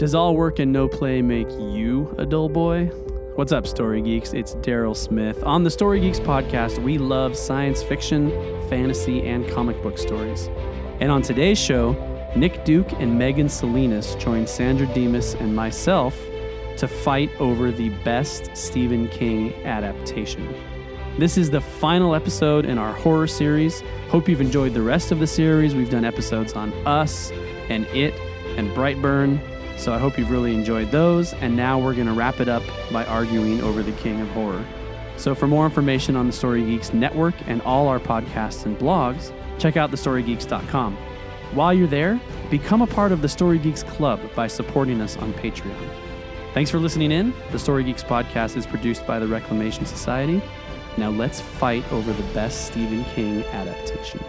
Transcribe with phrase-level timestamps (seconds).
[0.00, 2.86] Does all work and no play make you a dull boy?
[3.34, 4.32] What's up, Story Geeks?
[4.32, 5.44] It's Daryl Smith.
[5.44, 8.30] On the Story Geeks podcast, we love science fiction,
[8.70, 10.48] fantasy, and comic book stories.
[11.00, 11.92] And on today's show,
[12.34, 16.18] Nick Duke and Megan Salinas join Sandra Demas and myself
[16.78, 20.54] to fight over the best Stephen King adaptation.
[21.18, 23.82] This is the final episode in our horror series.
[24.08, 25.74] Hope you've enjoyed the rest of the series.
[25.74, 27.30] We've done episodes on Us
[27.68, 28.14] and It
[28.56, 29.59] and Brightburn.
[29.80, 31.32] So I hope you've really enjoyed those.
[31.34, 32.62] And now we're going to wrap it up
[32.92, 34.62] by arguing over the king of horror.
[35.16, 39.32] So for more information on the Story Geeks network and all our podcasts and blogs,
[39.58, 40.96] check out thestorygeeks.com.
[41.54, 42.20] While you're there,
[42.50, 45.90] become a part of the Story Geeks Club by supporting us on Patreon.
[46.52, 47.32] Thanks for listening in.
[47.50, 50.42] The Story Geeks podcast is produced by the Reclamation Society.
[50.98, 54.20] Now let's fight over the best Stephen King adaptation.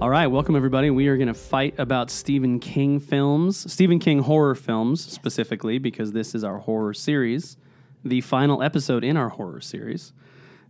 [0.00, 0.88] All right, welcome everybody.
[0.88, 6.12] We are going to fight about Stephen King films, Stephen King horror films specifically, because
[6.12, 7.58] this is our horror series,
[8.02, 10.14] the final episode in our horror series.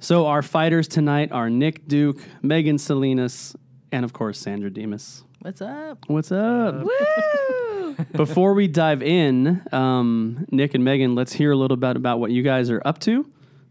[0.01, 3.55] So, our fighters tonight are Nick Duke, Megan Salinas,
[3.93, 5.23] and of course, Sandra Demas.
[5.43, 5.99] What's up?
[6.09, 6.83] What's up?
[6.83, 7.97] Woo!
[8.13, 12.33] Before we dive in, um, Nick and Megan, let's hear a little bit about what
[12.33, 13.25] you guys are up to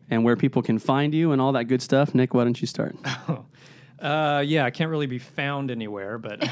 [0.09, 2.15] and where people can find you and all that good stuff.
[2.15, 2.95] Nick, why don't you start?
[4.01, 6.39] Uh, yeah, I can't really be found anywhere, but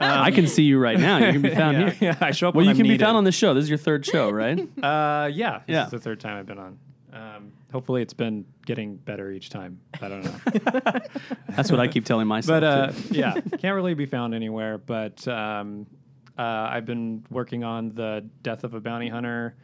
[0.00, 1.18] I can see you right now.
[1.18, 2.16] You can be found yeah, here.
[2.20, 2.54] yeah, I show up.
[2.54, 3.54] Well, when you I'm can be found on the show.
[3.54, 4.58] This is your third show, right?
[4.82, 5.84] Uh, yeah, this Yeah.
[5.86, 6.78] is the third time I've been on.
[7.12, 9.80] Um, hopefully, it's been getting better each time.
[10.02, 11.00] I don't know,
[11.50, 12.60] That's what I keep telling myself.
[12.60, 13.14] but uh, too.
[13.14, 14.78] yeah, can't really be found anywhere.
[14.78, 15.86] But um,
[16.36, 19.54] uh, I've been working on the Death of a Bounty Hunter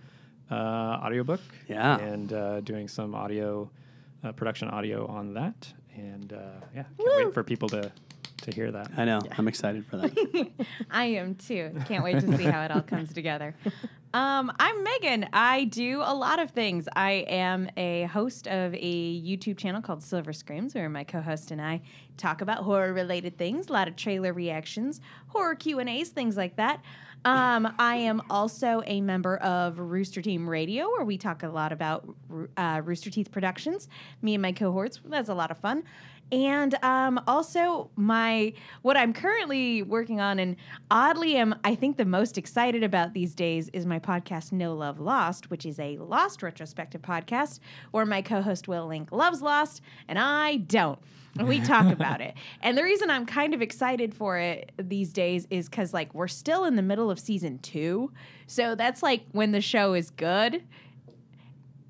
[0.51, 1.41] uh, audiobook.
[1.69, 1.99] Yeah.
[1.99, 3.69] and uh, doing some audio
[4.25, 5.73] uh, production audio on that.
[5.97, 7.91] And uh, yeah, can't wait for people to
[8.43, 8.91] to hear that.
[8.97, 9.21] I know.
[9.37, 10.51] I'm excited for that.
[10.91, 11.73] I am too.
[11.87, 13.55] Can't wait to see how it all comes together.
[14.13, 15.29] Um, I'm Megan.
[15.33, 16.89] I do a lot of things.
[16.97, 21.61] I am a host of a YouTube channel called Silver Screams, where my co-host and
[21.61, 21.83] I
[22.17, 26.57] talk about horror-related things, a lot of trailer reactions, horror Q and A's, things like
[26.57, 26.83] that.
[27.25, 31.73] Um, I am also a member of Rooster Team Radio, where we talk a lot
[31.73, 32.09] about
[32.57, 33.89] uh, Rooster Teeth Productions.
[34.23, 35.01] Me and my cohorts.
[35.05, 35.85] That's a lot of fun.
[36.33, 40.57] And um, also my what I'm currently working on, and
[40.91, 45.01] oddly am I think the most excited about these days is my podcast No Love
[45.01, 47.59] Lost, which is a Lost retrospective podcast
[47.91, 51.01] where my co-host Will Link loves Lost and I don't.
[51.39, 52.35] And we talk about it.
[52.63, 56.29] And the reason I'm kind of excited for it these days is because like we're
[56.29, 58.13] still in the middle of season two.
[58.47, 60.63] So that's like when the show is good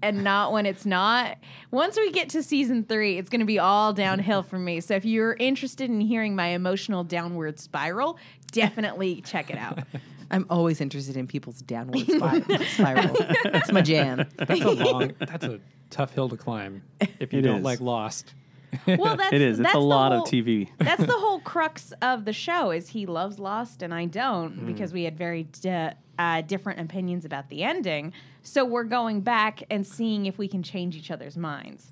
[0.02, 1.36] and not when it's not.
[1.70, 4.80] Once we get to season three, it's going to be all downhill for me.
[4.80, 8.18] So if you're interested in hearing my emotional downward spiral,
[8.52, 9.80] definitely check it out.
[10.30, 13.16] I'm always interested in people's downward spi- spiral.
[13.44, 14.26] That's my jam.
[14.36, 15.12] That's a long.
[15.18, 16.82] that's a tough hill to climb
[17.18, 17.64] if you It don't is.
[17.64, 18.32] like Lost.
[18.86, 19.58] Well, that's it is.
[19.58, 20.68] It's that's a lot whole- of TV.
[20.78, 24.66] that's the whole crux of the show is he loves Lost and I don't Mm.
[24.66, 28.12] because we had very di- uh, different opinions about the ending.
[28.42, 31.86] So we're going back and seeing if we can change each other's minds.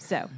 [0.00, 0.28] So,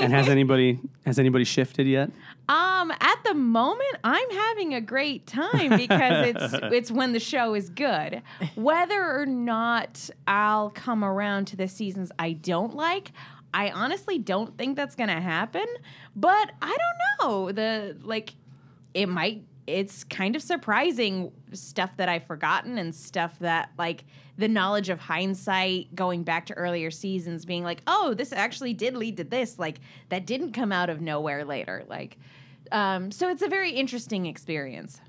[0.00, 2.10] And has anybody has anybody shifted yet?
[2.48, 7.54] um, at the moment, I'm having a great time because it's it's when the show
[7.54, 8.22] is good.
[8.54, 13.10] Whether or not I'll come around to the seasons I don't like,
[13.52, 15.66] I honestly don't think that's gonna happen.
[16.14, 17.52] But I don't know.
[17.52, 18.34] The like,
[18.94, 19.44] it might.
[19.66, 24.04] It's kind of surprising stuff that I've forgotten and stuff that like
[24.38, 28.96] the knowledge of hindsight going back to earlier seasons being like, oh, this actually did
[28.96, 29.58] lead to this.
[29.58, 31.84] Like that didn't come out of nowhere later.
[31.88, 32.16] Like,
[32.72, 35.00] um, so it's a very interesting experience.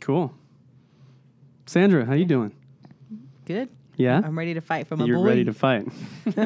[0.00, 0.34] Cool.
[1.66, 2.52] Sandra, how you doing?
[3.46, 3.70] Good.
[3.96, 4.20] Yeah.
[4.24, 5.24] I'm ready to fight for my You're boy.
[5.24, 5.86] ready to fight.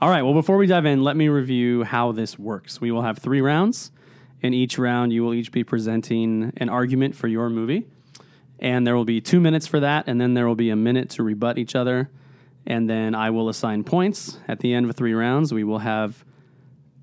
[0.00, 0.22] All right.
[0.22, 2.80] Well, before we dive in, let me review how this works.
[2.80, 3.90] We will have three rounds.
[4.40, 7.86] In each round, you will each be presenting an argument for your movie.
[8.58, 10.04] And there will be two minutes for that.
[10.06, 12.10] And then there will be a minute to rebut each other.
[12.66, 14.38] And then I will assign points.
[14.46, 16.24] At the end of three rounds, we will have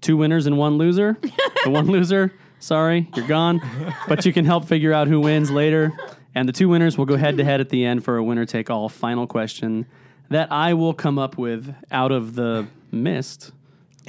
[0.01, 1.17] two winners and one loser.
[1.63, 3.61] the one loser, sorry, you're gone.
[4.07, 5.91] But you can help figure out who wins later.
[6.35, 8.45] And the two winners will go head to head at the end for a winner
[8.45, 9.85] take all final question
[10.29, 13.51] that I will come up with out of the mist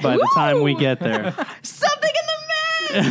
[0.01, 1.33] by the time we get there.
[1.61, 3.03] Something in the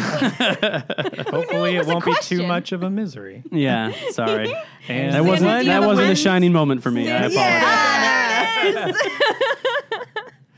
[1.17, 1.31] mix.
[1.31, 3.43] Hopefully, was it won't be too much of a misery.
[3.51, 4.55] Yeah, sorry.
[4.89, 7.11] And That wasn't Sandy that wasn't a shining moment for me.
[7.11, 7.37] I apologize.
[7.63, 8.97] Ah, there it is.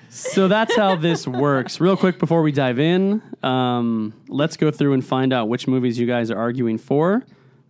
[0.08, 1.80] so that's how this works.
[1.80, 5.98] Real quick before we dive in, um, let's go through and find out which movies
[5.98, 7.24] you guys are arguing for.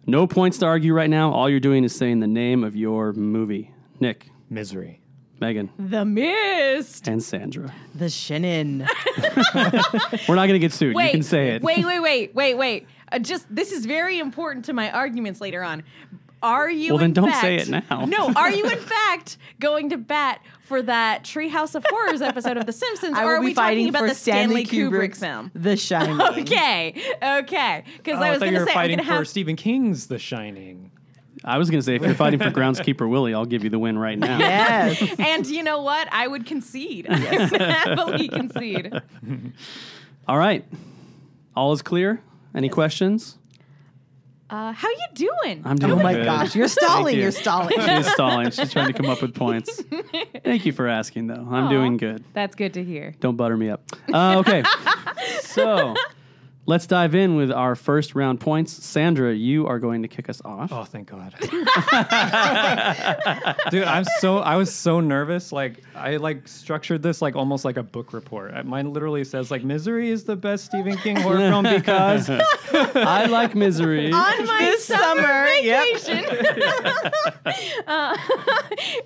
[0.07, 1.33] No points to argue right now.
[1.33, 3.73] All you're doing is saying the name of your movie.
[4.01, 5.01] Nick, Misery.
[5.41, 7.09] Megan, The Mist.
[7.09, 7.75] and Sandra.
[7.97, 8.87] The Shinning.
[10.29, 10.95] We're not going to get sued.
[10.95, 11.63] Wait, you can say it.
[11.63, 12.87] Wait, wait, wait, wait, wait.
[13.11, 15.83] Uh, just this is very important to my arguments later on.
[16.43, 16.93] Are you?
[16.93, 18.05] Well, then in don't fact- say it now.
[18.09, 22.67] No, are you in fact going to bat for that Treehouse of Horrors episode of
[22.67, 25.51] The Simpsons, I or are be we talking about for the Stanley, Kubrick film?
[25.55, 26.21] The Shining.
[26.21, 27.85] Okay, okay.
[27.99, 29.29] Because Oh, I I was going to were say I'm fighting for have.
[29.29, 30.91] Stephen King's The Shining.
[31.45, 33.79] I was going to say, if you're fighting for Groundskeeper Willie, I'll give you the
[33.79, 34.39] win right now.
[34.39, 35.03] Yes.
[35.19, 36.07] and you know what?
[36.13, 37.07] I would concede.
[37.09, 37.19] I
[37.51, 38.93] would happily concede.
[40.29, 40.65] All right.
[41.57, 42.21] All is clear.
[42.55, 43.39] Any questions?
[44.53, 45.63] Uh, how you doing?
[45.65, 46.27] I'm doing Oh my good.
[46.27, 47.17] gosh, you're stalling.
[47.17, 47.23] you.
[47.23, 47.71] You're stalling.
[47.81, 48.51] She's stalling.
[48.51, 49.81] She's trying to come up with points.
[50.45, 51.37] Thank you for asking, though.
[51.51, 51.71] I'm Aw.
[51.71, 52.23] doing good.
[52.35, 53.15] That's good to hear.
[53.21, 53.81] Don't butter me up.
[54.13, 54.63] Uh, okay.
[55.41, 55.95] so
[56.67, 58.73] let's dive in with our first round points.
[58.73, 60.73] Sandra, you are going to kick us off.
[60.73, 61.35] Oh, thank God.
[63.71, 65.53] Dude, I'm so I was so nervous.
[65.53, 68.65] Like I like structured this like almost like a book report.
[68.65, 72.29] Mine literally says like Misery is the best Stephen King horror film because
[72.73, 74.13] I like misery.
[74.13, 75.85] on my This summer, summer, yep.
[75.95, 76.25] vacation.
[77.87, 78.17] Uh,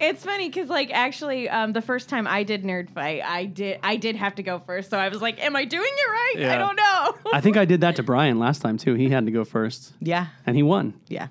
[0.01, 3.79] it's funny because, like, actually, um, the first time I did nerd fight, I did
[3.83, 4.91] I did have to go first.
[4.91, 6.51] So I was like, "Am I doing it right?
[6.51, 8.95] I don't know." I think I did that to Brian last time, too.
[8.95, 10.27] He had to go first, Yeah.
[10.47, 10.95] and he won.
[11.09, 11.29] Yeah.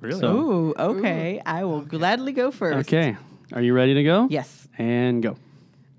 [0.00, 1.40] really So- Ooh, okay.
[1.46, 2.88] I will gladly go first.
[2.88, 3.16] Okay.
[3.52, 4.26] Are you ready to go?
[4.28, 4.66] Yes.
[4.76, 5.36] And go.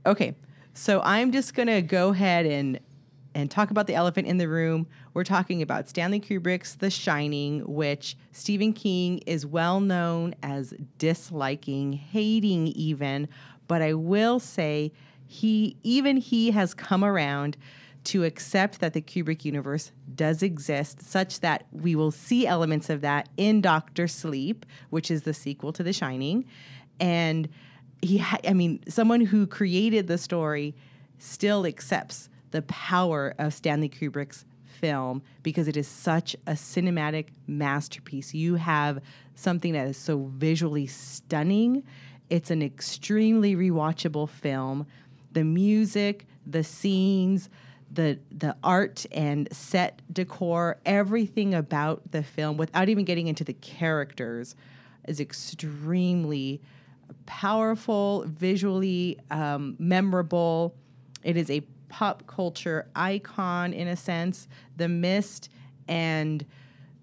[0.06, 0.36] Okay.
[0.74, 2.80] So I'm just gonna go ahead and
[3.36, 4.86] and talk about the elephant in the room.
[5.14, 11.94] We're talking about Stanley Kubrick's The Shining, which Stephen King is well known as disliking,
[11.94, 13.28] hating even,
[13.68, 14.92] but I will say
[15.26, 17.56] he even he has come around
[18.06, 23.02] to accept that the Kubrick universe does exist, such that we will see elements of
[23.02, 26.46] that in Doctor Sleep, which is the sequel to The Shining.
[27.00, 27.50] And
[28.02, 30.76] he, ha- I mean, someone who created the story
[31.18, 38.34] still accepts the power of Stanley Kubrick's film because it is such a cinematic masterpiece.
[38.34, 39.00] You have
[39.34, 41.84] something that is so visually stunning.
[42.30, 44.86] It's an extremely rewatchable film.
[45.32, 47.50] The music, the scenes,
[47.94, 53.54] the the art and set decor, everything about the film, without even getting into the
[53.54, 54.56] characters,
[55.08, 56.62] is extremely
[57.26, 60.76] powerful, visually um, memorable.
[61.24, 64.48] It is a pop culture icon in a sense.
[64.78, 65.50] The Mist
[65.88, 66.46] and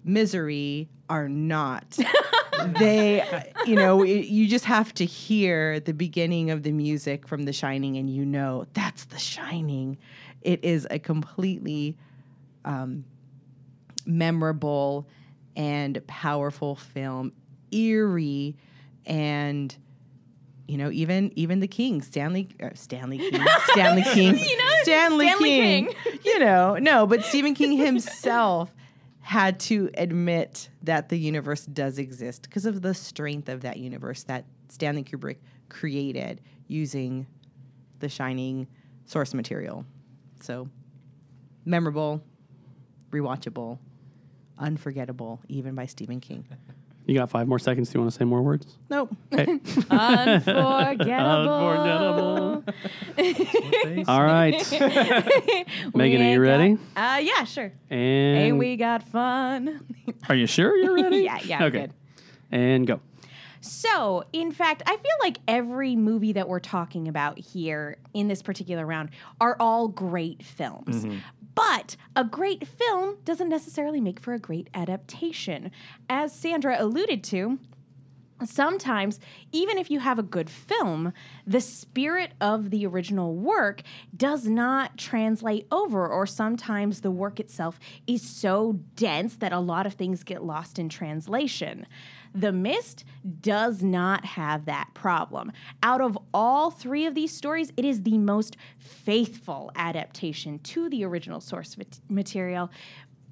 [0.03, 1.97] Misery are not.
[2.79, 3.23] they,
[3.65, 7.53] you know, it, you just have to hear the beginning of the music from The
[7.53, 9.97] Shining, and you know that's The Shining.
[10.41, 11.97] It is a completely
[12.65, 13.05] um,
[14.05, 15.07] memorable
[15.55, 17.33] and powerful film,
[17.71, 18.55] eerie,
[19.05, 19.75] and
[20.67, 25.27] you know even even the King, Stanley uh, Stanley King, Stanley King, You know, Stanley,
[25.27, 25.87] Stanley King.
[26.03, 26.19] King.
[26.23, 28.73] You know, no, but Stephen King himself
[29.21, 34.23] had to admit that the universe does exist because of the strength of that universe
[34.23, 35.37] that Stanley Kubrick
[35.69, 37.27] created using
[37.99, 38.67] the Shining
[39.05, 39.85] source material.
[40.41, 40.69] So
[41.65, 42.21] memorable,
[43.11, 43.77] rewatchable,
[44.57, 46.45] unforgettable, even by Stephen King.
[47.05, 47.89] You got five more seconds.
[47.89, 48.77] Do you want to say more words?
[48.89, 49.15] Nope.
[49.33, 49.59] Okay.
[49.89, 52.63] Unforgettable.
[54.07, 54.55] All right.
[55.95, 56.77] Megan, are you ready?
[56.95, 57.71] Uh, yeah, sure.
[57.89, 59.81] And Hey, we got fun.
[60.29, 61.17] are you sure you're ready?
[61.23, 61.79] Yeah, yeah, I'm Okay.
[61.81, 61.93] good.
[62.51, 62.99] And go.
[63.61, 68.41] So, in fact, I feel like every movie that we're talking about here in this
[68.41, 71.05] particular round are all great films.
[71.05, 71.19] Mm-hmm.
[71.53, 75.71] But a great film doesn't necessarily make for a great adaptation.
[76.09, 77.59] As Sandra alluded to,
[78.45, 79.19] sometimes,
[79.51, 81.13] even if you have a good film,
[81.45, 83.83] the spirit of the original work
[84.15, 89.85] does not translate over, or sometimes the work itself is so dense that a lot
[89.85, 91.85] of things get lost in translation.
[92.33, 93.03] The Mist
[93.41, 95.51] does not have that problem.
[95.83, 101.03] Out of all three of these stories, it is the most faithful adaptation to the
[101.03, 101.75] original source
[102.09, 102.71] material,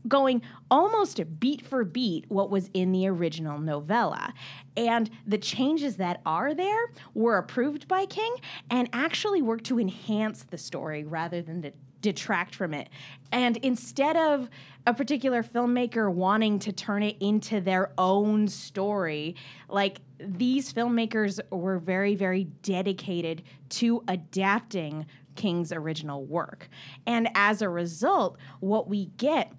[0.08, 0.42] going
[0.72, 4.34] almost beat for beat what was in the original novella.
[4.78, 8.36] And the changes that are there were approved by King
[8.70, 12.90] and actually work to enhance the story rather than to detract from it.
[13.32, 14.50] And instead of
[14.88, 19.36] a particular filmmaker wanting to turn it into their own story,
[19.68, 26.70] like these filmmakers were very, very dedicated to adapting King's original work.
[27.06, 29.54] And as a result, what we get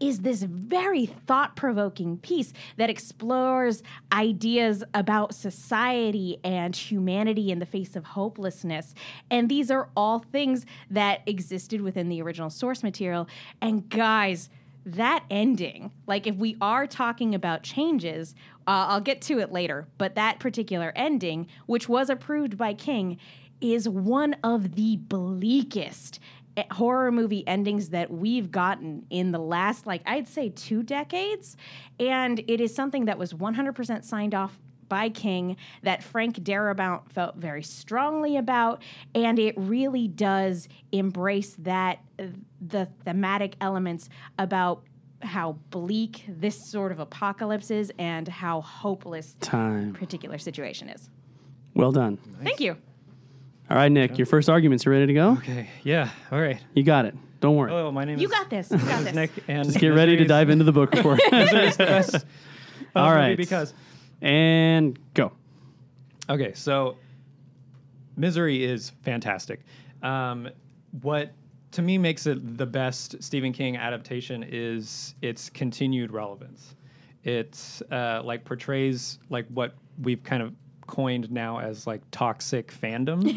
[0.00, 7.66] is this very thought provoking piece that explores ideas about society and humanity in the
[7.66, 8.94] face of hopelessness.
[9.30, 13.28] And these are all things that existed within the original source material.
[13.60, 14.50] And guys,
[14.84, 18.34] that ending, like if we are talking about changes,
[18.66, 23.18] uh, I'll get to it later, but that particular ending, which was approved by King,
[23.60, 26.20] is one of the bleakest
[26.58, 31.56] Eh, horror movie endings that we've gotten in the last like I'd say 2 decades
[32.00, 37.36] and it is something that was 100% signed off by King that Frank Darabont felt
[37.36, 38.82] very strongly about
[39.14, 42.00] and it really does embrace that
[42.60, 44.82] the thematic elements about
[45.22, 49.92] how bleak this sort of apocalypse is and how hopeless Time.
[49.92, 51.08] particular situation is.
[51.74, 52.18] Well done.
[52.42, 52.78] Thank you.
[53.70, 55.32] All right, Nick, your first arguments are ready to go?
[55.32, 55.68] Okay.
[55.84, 56.10] Yeah.
[56.32, 56.58] All right.
[56.74, 57.14] You got it.
[57.40, 57.70] Don't worry.
[57.70, 58.70] Hello, my name is You is got this.
[58.70, 59.14] You got this.
[59.14, 61.20] Nick, and Just get ready to dive into the book report.
[61.32, 62.24] is the best of
[62.96, 63.36] All.
[63.36, 63.74] Because
[64.22, 65.32] and go.
[66.30, 66.96] Okay, so
[68.16, 69.60] Misery is fantastic.
[70.02, 70.48] Um,
[71.02, 71.32] what
[71.72, 76.74] to me makes it the best Stephen King adaptation is its continued relevance.
[77.22, 80.54] It's uh, like portrays like what we've kind of
[80.88, 83.36] coined now as like toxic fandom,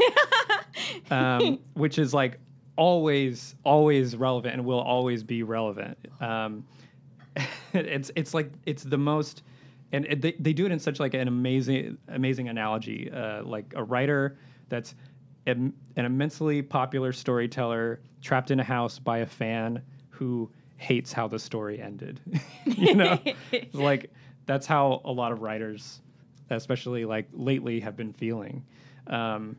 [1.11, 2.39] um, which is like
[2.75, 5.97] always always relevant and will always be relevant.
[6.19, 6.65] Um,
[7.73, 9.43] it's it's like it's the most
[9.91, 13.73] and it, they, they do it in such like an amazing amazing analogy uh, like
[13.75, 14.37] a writer
[14.69, 14.95] that's
[15.47, 21.39] an immensely popular storyteller trapped in a house by a fan who hates how the
[21.39, 22.19] story ended
[22.65, 23.19] you know
[23.73, 24.11] like
[24.45, 26.01] that's how a lot of writers
[26.55, 28.65] especially like lately have been feeling.
[29.07, 29.55] Um,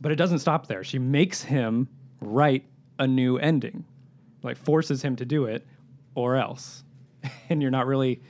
[0.00, 0.84] but it doesn't stop there.
[0.84, 1.88] She makes him
[2.20, 2.64] write
[2.98, 3.84] a new ending
[4.42, 5.66] like forces him to do it
[6.14, 6.82] or else.
[7.48, 8.20] And you're not really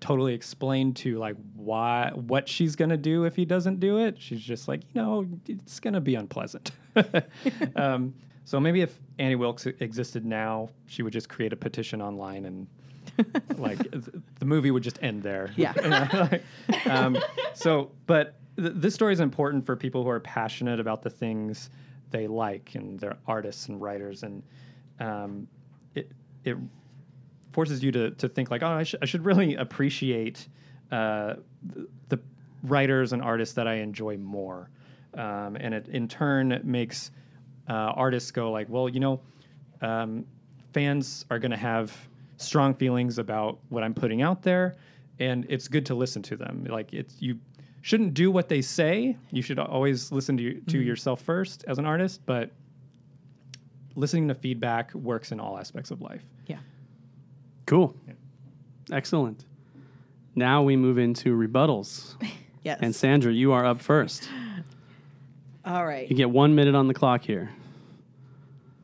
[0.00, 4.16] totally explained to like why what she's gonna do if he doesn't do it.
[4.18, 6.72] She's just like you know it's gonna be unpleasant.
[7.76, 12.44] Um, so maybe if annie wilkes existed now she would just create a petition online
[12.44, 12.66] and
[13.58, 13.78] like
[14.38, 16.38] the movie would just end there Yeah.
[16.86, 17.18] um,
[17.54, 21.70] so, but th- this story is important for people who are passionate about the things
[22.10, 24.42] they like and they're artists and writers, and
[25.00, 25.48] um,
[25.94, 26.10] it
[26.44, 26.56] it
[27.52, 30.46] forces you to to think like, oh, I, sh- I should really appreciate
[30.92, 32.20] uh, the, the
[32.62, 34.70] writers and artists that I enjoy more,
[35.14, 37.10] um, and it in turn makes
[37.68, 39.20] uh, artists go like, well, you know,
[39.80, 40.24] um,
[40.72, 41.92] fans are going to have
[42.36, 44.76] strong feelings about what I'm putting out there,
[45.18, 46.66] and it's good to listen to them.
[46.68, 47.38] Like it's you
[47.82, 49.16] shouldn't do what they say.
[49.30, 50.86] You should always listen to you, to mm-hmm.
[50.86, 52.50] yourself first as an artist, but
[53.94, 56.22] listening to feedback works in all aspects of life.
[56.46, 56.58] Yeah.
[57.66, 57.94] Cool.
[58.90, 59.44] Excellent.
[60.34, 62.16] Now we move into rebuttals.
[62.64, 62.78] Yes.
[62.80, 64.26] And Sandra, you are up first.
[65.66, 66.08] All right.
[66.08, 67.50] You get one minute on the clock here.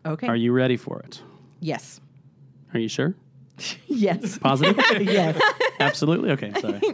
[0.05, 0.27] Okay.
[0.27, 1.23] Are you ready for it?
[1.61, 1.99] Yes.
[2.75, 3.15] Are you sure?
[3.87, 4.39] Yes.
[4.43, 4.77] Positive?
[5.03, 5.41] yes.
[5.79, 6.31] Absolutely.
[6.33, 6.53] Okay.
[6.61, 6.81] Sorry.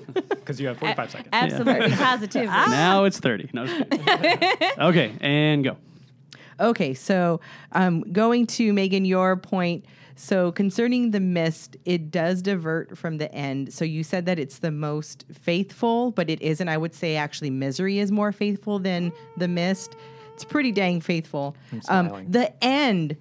[0.47, 1.29] Because you have 45 seconds.
[1.33, 2.45] Absolutely positive.
[2.47, 3.51] now it's 30.
[3.53, 4.71] No, just kidding.
[4.79, 5.13] okay.
[5.21, 5.77] And go.
[6.61, 7.41] Okay, so
[7.73, 9.85] um, going to Megan, your point.
[10.15, 13.73] So concerning the mist, it does divert from the end.
[13.73, 16.69] So you said that it's the most faithful, but it isn't.
[16.69, 19.97] I would say actually, misery is more faithful than the mist.
[20.33, 21.57] It's pretty dang faithful.
[21.89, 23.17] Um, the end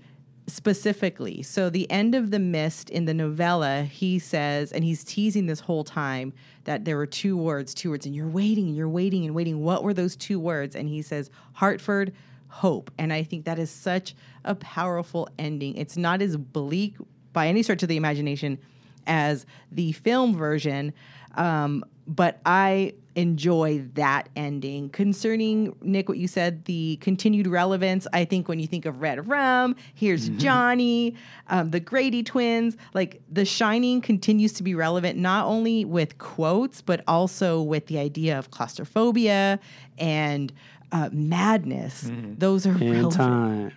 [0.47, 1.41] specifically.
[1.41, 5.61] So the end of the mist in the novella, he says, and he's teasing this
[5.61, 6.33] whole time
[6.65, 9.63] that there were two words, two words, and you're waiting, and you're waiting and waiting.
[9.63, 10.75] What were those two words?
[10.75, 12.13] And he says, Hartford,
[12.47, 12.91] hope.
[12.97, 15.75] And I think that is such a powerful ending.
[15.75, 16.95] It's not as bleak
[17.33, 18.59] by any stretch of the imagination
[19.07, 20.93] as the film version.
[21.35, 24.89] Um, but I enjoy that ending.
[24.89, 28.05] Concerning Nick, what you said, the continued relevance.
[28.11, 31.15] I think when you think of Red Rum, here's Johnny,
[31.47, 32.75] um, the Grady twins.
[32.93, 37.97] Like The Shining continues to be relevant not only with quotes but also with the
[37.99, 39.59] idea of claustrophobia
[39.97, 40.51] and
[40.91, 42.11] uh, madness.
[42.37, 43.13] Those are And relevant.
[43.13, 43.71] time.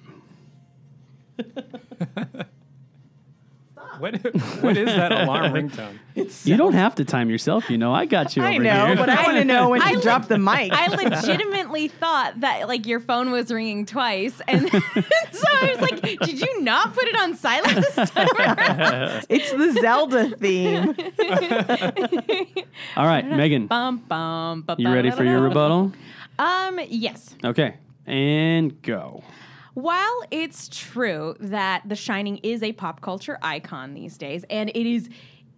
[4.01, 4.17] What
[4.63, 5.99] what is that alarm ringtone?
[6.45, 7.95] You don't have to time yourself, you know.
[7.95, 8.97] I got you I over know, here.
[8.97, 10.73] but I want to know when I to li- drop the mic.
[10.73, 16.01] I legitimately thought that like your phone was ringing twice, and so I was like,
[16.21, 20.95] "Did you not put it on silent this time?" around?" it's the Zelda theme.
[22.97, 25.93] All right, Megan, bum, bum, ba- you ready for your rebuttal?
[26.39, 27.35] Um, yes.
[27.45, 27.77] Okay,
[28.07, 29.23] and go.
[29.79, 34.91] While it's true that The Shining is a pop culture icon these days, and it
[34.91, 35.09] is.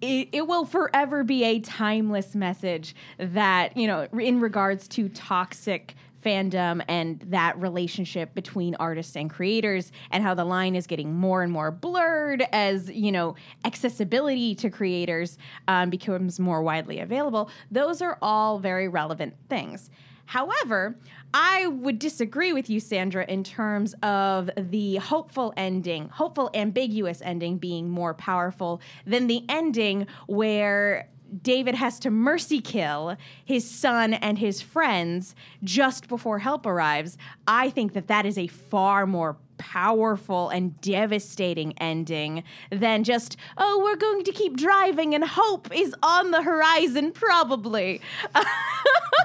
[0.02, 5.94] It, it will forever be a timeless message that, you know, in regards to toxic
[6.24, 11.42] fandom and that relationship between artists and creators and how the line is getting more
[11.42, 13.34] and more blurred as you know
[13.64, 19.90] accessibility to creators um, becomes more widely available those are all very relevant things
[20.30, 20.94] However,
[21.32, 27.58] I would disagree with you, Sandra, in terms of the hopeful ending, hopeful, ambiguous ending
[27.58, 31.08] being more powerful than the ending where
[31.42, 37.16] David has to mercy kill his son and his friends just before help arrives.
[37.46, 43.80] I think that that is a far more powerful and devastating ending than just, oh,
[43.84, 48.00] we're going to keep driving and hope is on the horizon, probably.
[48.34, 48.42] I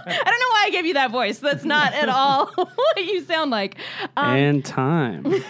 [0.07, 1.39] don't know why I gave you that voice.
[1.39, 3.77] That's not at all what you sound like.
[4.17, 5.23] Um, and time.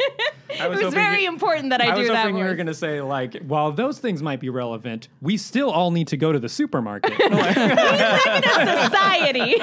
[0.60, 2.54] I it was very you- important that I, I do was that hoping you were
[2.54, 6.16] going to say like, while those things might be relevant, we still all need to
[6.16, 7.18] go to the supermarket.
[7.18, 9.56] we live in a society.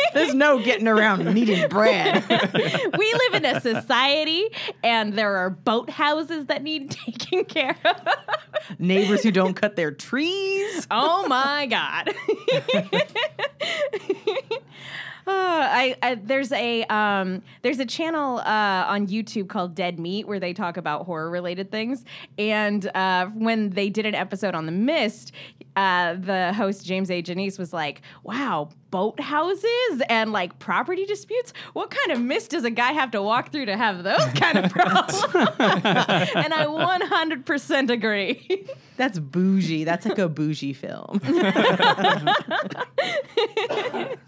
[0.14, 2.24] There's no getting around needing bread.
[2.28, 4.44] we live in a society,
[4.84, 7.96] and there are boat houses that need taken care of.
[8.78, 10.86] Neighbors who don't cut their trees.
[10.90, 12.14] Oh my god.
[15.26, 20.26] Uh, I, I there's a um, there's a channel uh, on YouTube called Dead Meat
[20.26, 22.04] where they talk about horror related things.
[22.38, 25.32] And uh, when they did an episode on The Mist,
[25.74, 27.22] uh, the host James A.
[27.22, 31.52] Janisse was like, "Wow, boat houses and like property disputes.
[31.72, 34.58] What kind of mist does a guy have to walk through to have those kind
[34.58, 38.66] of problems?" and I 100% agree.
[38.96, 39.84] That's bougie.
[39.84, 41.20] That's like a bougie film.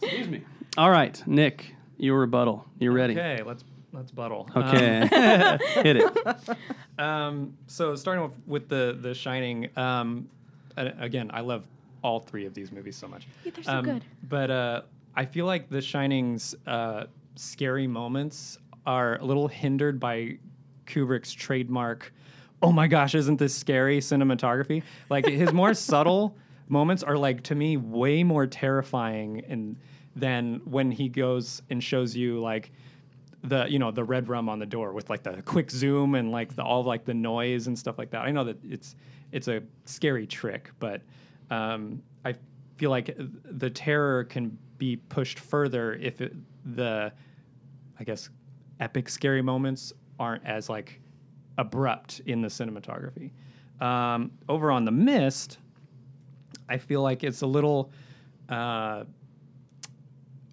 [0.02, 0.44] Excuse me.
[0.76, 2.64] All right, Nick, your rebuttal.
[2.78, 3.14] You ready?
[3.14, 4.48] okay, let's let's buttle.
[4.54, 5.08] Okay.
[5.82, 6.18] Hit it.
[6.98, 9.68] Um, so starting off with the the Shining.
[9.76, 10.28] Um,
[10.76, 11.64] a- again, I love
[12.02, 13.28] all three of these movies so much.
[13.44, 14.04] Yeah, they're so Um, good.
[14.28, 14.82] But uh,
[15.14, 17.04] I feel like The Shining's uh,
[17.36, 20.38] scary moments are a little hindered by
[20.86, 22.12] Kubrick's trademark.
[22.62, 24.82] Oh my gosh, isn't this scary cinematography?
[25.08, 26.36] Like his more subtle
[26.68, 29.76] moments are like to me way more terrifying and
[30.18, 32.72] than when he goes and shows you like
[33.44, 36.32] the you know the red rum on the door with like the quick zoom and
[36.32, 38.22] like the all like the noise and stuff like that.
[38.22, 38.96] I know that it's
[39.30, 41.02] it's a scary trick, but
[41.50, 42.34] um, I
[42.76, 47.12] feel like the terror can be pushed further if it, the
[47.98, 48.30] I guess
[48.80, 51.00] epic scary moments aren't as like
[51.58, 53.32] abrupt in the cinematography.
[53.80, 55.58] Um, over on the mist,
[56.68, 57.92] I feel like it's a little
[58.48, 59.04] uh,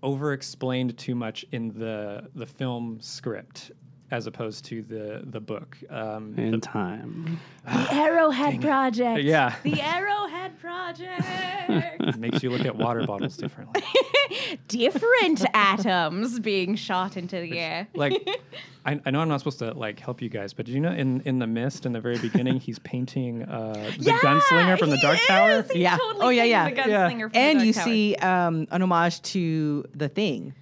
[0.04, 3.72] over explained too much in the the film script
[4.12, 5.78] as opposed to the the book.
[5.90, 7.40] Um, In time.
[7.66, 9.22] The Arrowhead Project.
[9.24, 9.56] Yeah.
[9.64, 11.24] The Arrowhead Project.
[11.28, 13.82] it makes you look at water bottles differently.
[14.68, 17.88] Different atoms being shot into the air.
[17.96, 18.14] Like,
[18.86, 20.92] I, I know I'm not supposed to like help you guys, but did you know
[20.92, 24.98] in in the mist in the very beginning he's painting uh, the gunslinger from the
[24.98, 25.64] he Dark Tower?
[25.64, 25.98] He's Yeah.
[25.98, 26.70] Totally Oh, yeah, yeah.
[26.70, 26.86] The Yeah.
[27.10, 27.84] gunslinger from the and Dark you Tower.
[27.86, 30.54] see um, an homage to the thing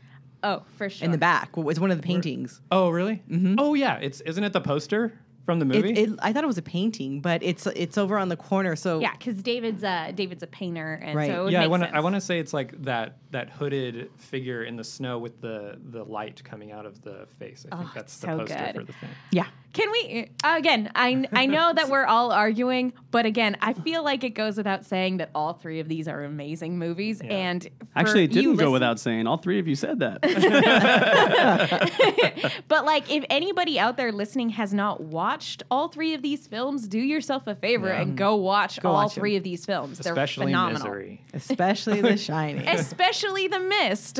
[0.44, 1.06] Oh, for sure.
[1.06, 1.50] in the back.
[1.56, 2.62] It's one of the paintings.
[2.72, 3.24] Oh, really?
[3.58, 3.98] Oh, yeah.
[3.98, 5.14] It's isn't it the poster
[5.46, 5.92] from the movie?
[5.92, 8.76] It, it, I thought it was a painting, but it's it's over on the corner.
[8.76, 11.30] So Yeah, because David's uh, David's a painter, and Right.
[11.30, 11.96] so it would yeah, I want to.
[11.96, 15.78] I want to say it's like that that hooded figure in the snow with the
[15.92, 17.66] the light coming out of the face.
[17.72, 18.76] I think Oh, that's the so poster good.
[18.76, 19.10] for the thing.
[19.32, 20.92] yeah, Can we uh, again?
[20.96, 24.86] I I know that we're all arguing, but again, I feel like it goes without
[24.86, 27.22] saying that all three of these are amazing movies.
[27.24, 27.34] Yeah.
[27.34, 29.28] And Actually, it didn't go without saying.
[29.28, 30.20] All three of you said that.
[32.68, 36.88] But like, if anybody out there listening has not watched all three of these films,
[36.88, 38.02] do yourself a favor Yeah.
[38.02, 39.22] and go watch Go all watch 'em.
[39.22, 40.00] three of these films.
[40.00, 40.82] They're Especially phenomenal.
[40.82, 41.22] misery.
[41.34, 42.68] especially The Shining.
[42.68, 44.20] Especially The Mist.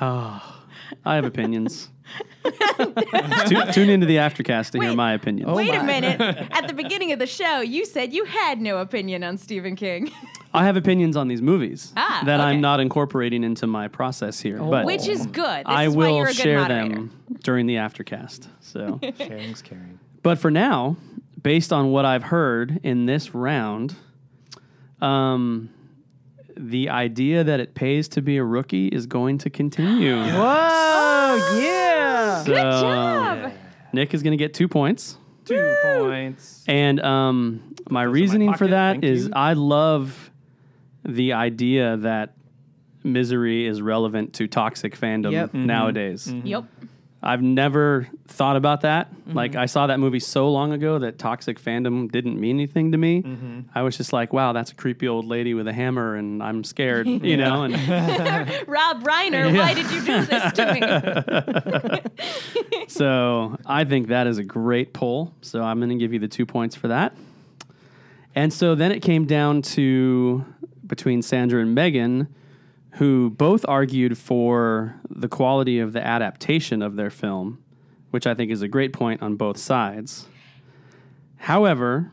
[0.00, 0.54] oh.
[1.04, 1.88] I have opinions.
[2.44, 4.96] Tu- tune into the aftercast to hear Wait.
[4.96, 5.50] my opinions.
[5.52, 5.82] Wait a my.
[5.82, 6.20] minute.
[6.50, 10.10] At the beginning of the show, you said you had no opinion on Stephen King,
[10.54, 12.48] I have opinions on these movies Ah, that okay.
[12.50, 15.58] I'm not incorporating into my process here, but which is good.
[15.60, 16.94] This I is why will you're a good share moderator.
[16.94, 18.48] them during the aftercast.
[18.60, 19.98] So, Sharing's caring.
[20.22, 20.96] but for now,
[21.42, 23.94] based on what I've heard in this round,
[25.02, 25.68] um,
[26.58, 30.16] the idea that it pays to be a rookie is going to continue.
[30.16, 32.42] Whoa, yeah.
[32.44, 33.52] Good job.
[33.92, 35.16] Nick is going to get two points.
[35.44, 36.64] Two points.
[36.68, 38.70] And um, my reasoning for pocket.
[38.70, 39.32] that Thank is you.
[39.34, 40.30] I love
[41.04, 42.34] the idea that
[43.02, 45.52] misery is relevant to toxic fandom Yep.
[45.52, 45.64] Mhm.
[45.66, 46.30] nowadays.
[46.44, 46.64] Yep.
[47.20, 49.12] I've never thought about that.
[49.12, 49.32] Mm-hmm.
[49.32, 52.98] Like I saw that movie so long ago that toxic fandom didn't mean anything to
[52.98, 53.22] me.
[53.22, 53.60] Mm-hmm.
[53.74, 56.62] I was just like, wow, that's a creepy old lady with a hammer and I'm
[56.62, 57.74] scared, you know, and
[58.68, 62.02] Rob Reiner, why did you do this to
[62.74, 62.84] me?
[62.88, 65.34] so I think that is a great pull.
[65.42, 67.16] So I'm going to give you the two points for that.
[68.36, 70.44] And so then it came down to
[70.86, 72.28] between Sandra and Megan,
[72.98, 77.62] who both argued for the quality of the adaptation of their film,
[78.10, 80.26] which I think is a great point on both sides.
[81.36, 82.10] However,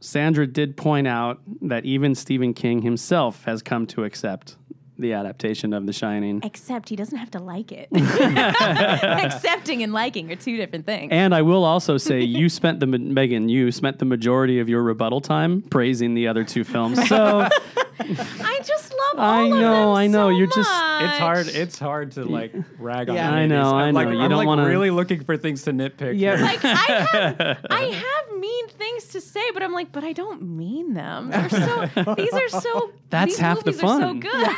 [0.00, 4.56] Sandra did point out that even Stephen King himself has come to accept
[4.98, 6.40] the adaptation of The Shining.
[6.42, 7.88] Except he doesn't have to like it.
[7.94, 11.10] Accepting and liking are two different things.
[11.12, 14.82] And I will also say, you spent the Megan, you spent the majority of your
[14.82, 17.06] rebuttal time praising the other two films.
[17.08, 17.48] So
[18.00, 18.81] I just
[19.16, 21.48] love all I of know, them I know, so you're just- It's hard.
[21.48, 23.16] It's hard to like rag on.
[23.16, 23.30] Yeah.
[23.32, 23.70] any I know.
[23.74, 24.14] I I'm like, know.
[24.14, 26.18] You I'm don't like wanna- really looking for things to nitpick.
[26.18, 26.36] Yeah.
[26.36, 26.44] here.
[26.46, 30.42] like I have, I have mean things to say, but I'm like, but I don't
[30.42, 31.30] mean them.
[31.30, 31.86] They're so.
[32.16, 32.92] these are so.
[33.10, 34.20] That's these half the movies are so fun.
[34.20, 34.48] good.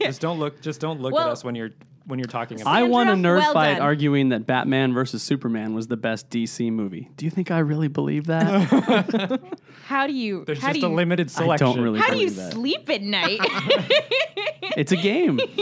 [0.02, 0.60] just don't look.
[0.60, 1.70] Just don't look Well- at us when you're
[2.06, 2.74] when you're talking about.
[2.74, 3.82] I won a Sandra, nerd well fight done.
[3.82, 7.10] arguing that Batman versus Superman was the best DC movie.
[7.16, 9.40] Do you think I really believe that?
[9.86, 10.44] How do you?
[10.46, 11.66] There's how just do a you, limited I selection.
[11.66, 12.52] don't really How do you that.
[12.52, 13.40] sleep at night?
[14.76, 15.38] It's a game.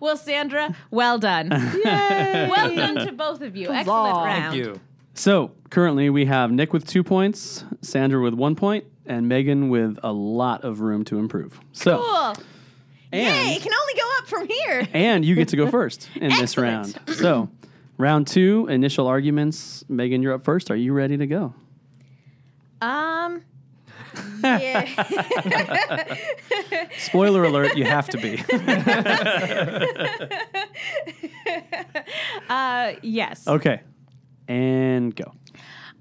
[0.00, 1.48] well, Sandra, well done.
[1.50, 3.70] Well done to both of you.
[3.70, 4.54] Excellent round.
[4.54, 4.80] Thank you.
[5.14, 9.98] So currently we have Nick with two points, Sandra with one point, and Megan with
[10.02, 11.60] a lot of room to improve.
[11.72, 12.34] So Cool.
[13.12, 13.24] Yay!
[13.26, 14.88] and It can only go up from here.
[14.92, 16.96] and you get to go first in this round.
[17.08, 17.18] Excellent.
[17.18, 17.48] So
[17.98, 19.84] round two, initial arguments.
[19.88, 20.70] Megan, you're up first.
[20.70, 21.54] Are you ready to go?
[22.80, 23.42] Um.
[24.42, 24.86] Yeah.
[26.98, 28.38] Spoiler alert, you have to be.
[32.48, 33.46] uh, yes.
[33.46, 33.80] Okay.
[34.48, 35.32] And go.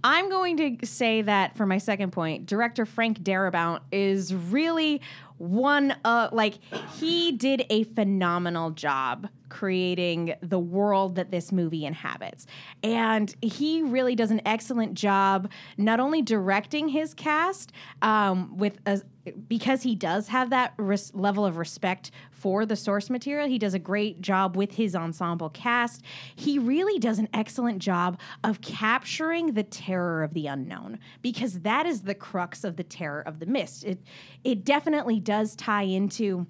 [0.04, 5.02] I'm going to say that for my second point, director Frank Darabont is really
[5.42, 6.60] one of like
[7.00, 12.48] he did a phenomenal job creating the world that this movie inhabits.
[12.82, 19.02] And he really does an excellent job not only directing his cast um, with a
[19.48, 23.76] because he does have that res- level of respect for the source material, he does
[23.76, 26.02] a great job with his ensemble cast.
[26.36, 31.86] He really does an excellent job of capturing the terror of the unknown because that
[31.86, 33.84] is the crux of the terror of the mist.
[33.84, 34.00] It
[34.44, 36.48] it definitely does tie into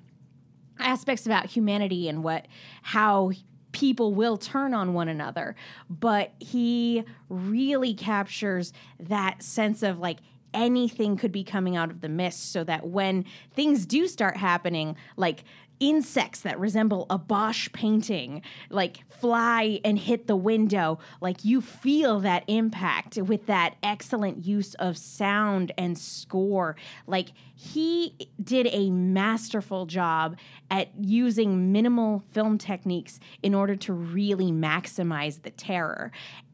[0.79, 2.47] aspects about humanity and what
[2.81, 3.31] how
[3.71, 5.55] people will turn on one another
[5.89, 10.19] but he really captures that sense of like
[10.53, 14.95] anything could be coming out of the mist so that when things do start happening
[15.15, 15.43] like
[15.81, 20.99] insects that resemble a Bosch painting like fly and hit the window.
[21.19, 26.77] Like you feel that impact with that excellent use of sound and score.
[27.07, 30.37] Like he did a masterful job
[30.69, 36.11] at using minimal film techniques in order to really maximize the terror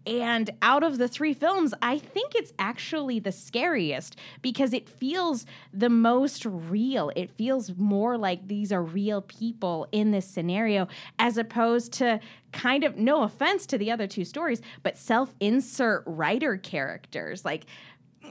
[0.08, 5.46] and out of the three films, I think it's actually the scariest because it feels
[5.74, 7.12] the most real.
[7.16, 10.88] It feels more like these are real people in this scenario
[11.20, 12.22] as opposed to
[12.54, 17.44] kind of, no offense to the other two stories, but self insert writer characters.
[17.44, 17.66] Like,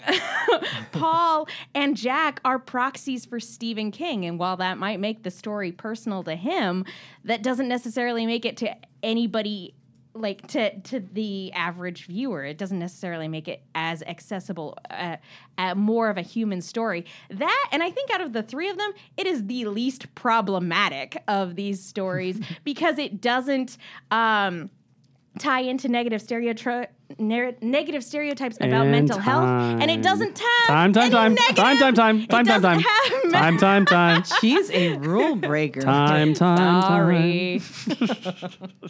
[0.93, 4.25] Paul and Jack are proxies for Stephen King.
[4.25, 6.85] And while that might make the story personal to him,
[7.25, 9.75] that doesn't necessarily make it to anybody
[10.21, 15.17] like to to the average viewer it doesn't necessarily make it as accessible uh,
[15.59, 18.77] uh, more of a human story that and i think out of the three of
[18.79, 23.77] them it is the least problematic of these stories because it doesn't
[24.11, 24.71] um
[25.39, 29.45] tie into negative stereotype negative stereotypes about And mental health
[29.81, 31.35] and it doesn't have Time, time, any time.
[31.35, 32.21] negative- Time, time, time.
[32.21, 32.83] it Time, time, time.
[33.31, 34.25] Time, time, time.
[34.41, 35.81] She's a rule breaker.
[35.83, 37.61] Time, time, Sorry.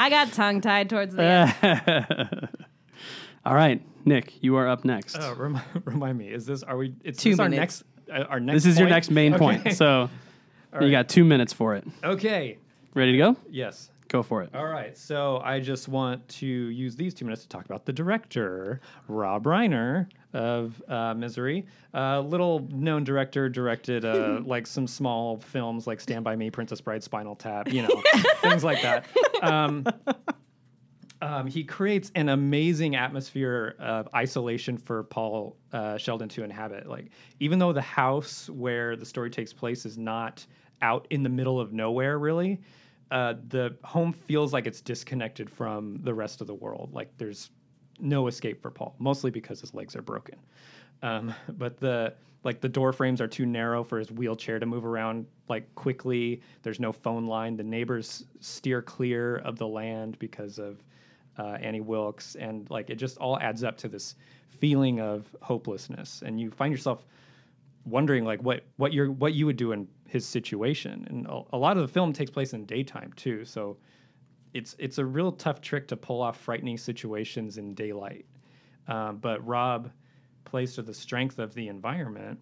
[0.00, 2.48] I got tongue tied towards the end.
[3.44, 5.14] All right, Nick, you are up next.
[5.16, 7.84] Uh, remind, remind me, is this, are we, it's Two this our minutes.
[8.08, 9.58] next, uh, our next this is your next main Okay.
[9.58, 9.76] point.
[9.76, 10.08] So
[10.80, 11.84] you got two minutes for it.
[12.02, 12.56] Okay.
[12.94, 13.36] Ready to go?
[13.50, 13.90] Yes.
[14.10, 14.52] Go for it.
[14.56, 14.98] All right.
[14.98, 19.44] So I just want to use these two minutes to talk about the director, Rob
[19.44, 21.64] Reiner of uh, Misery.
[21.94, 26.80] A little known director, directed uh, like some small films like Stand By Me, Princess
[26.80, 28.02] Bride, Spinal Tap, you know,
[28.42, 29.06] things like that.
[29.42, 29.86] Um,
[31.22, 36.88] um, he creates an amazing atmosphere of isolation for Paul uh, Sheldon to inhabit.
[36.88, 40.44] Like, even though the house where the story takes place is not
[40.82, 42.60] out in the middle of nowhere, really,
[43.10, 46.90] uh, the home feels like it's disconnected from the rest of the world.
[46.92, 47.50] Like, there's
[47.98, 50.36] no escape for Paul, mostly because his legs are broken.
[51.02, 54.86] Um, but the like the door frames are too narrow for his wheelchair to move
[54.86, 56.40] around like quickly.
[56.62, 57.56] There's no phone line.
[57.56, 60.82] The neighbors steer clear of the land because of
[61.38, 64.14] uh, Annie Wilkes, and like it just all adds up to this
[64.48, 67.04] feeling of hopelessness, and you find yourself
[67.84, 71.06] wondering like what what you're what you would do in his situation.
[71.08, 73.76] And a, lot of the film takes place in daytime too, so
[74.52, 78.26] it's it's a real tough trick to pull off frightening situations in daylight.
[78.88, 79.92] Um, but Rob
[80.44, 82.40] plays to the strength of the environment,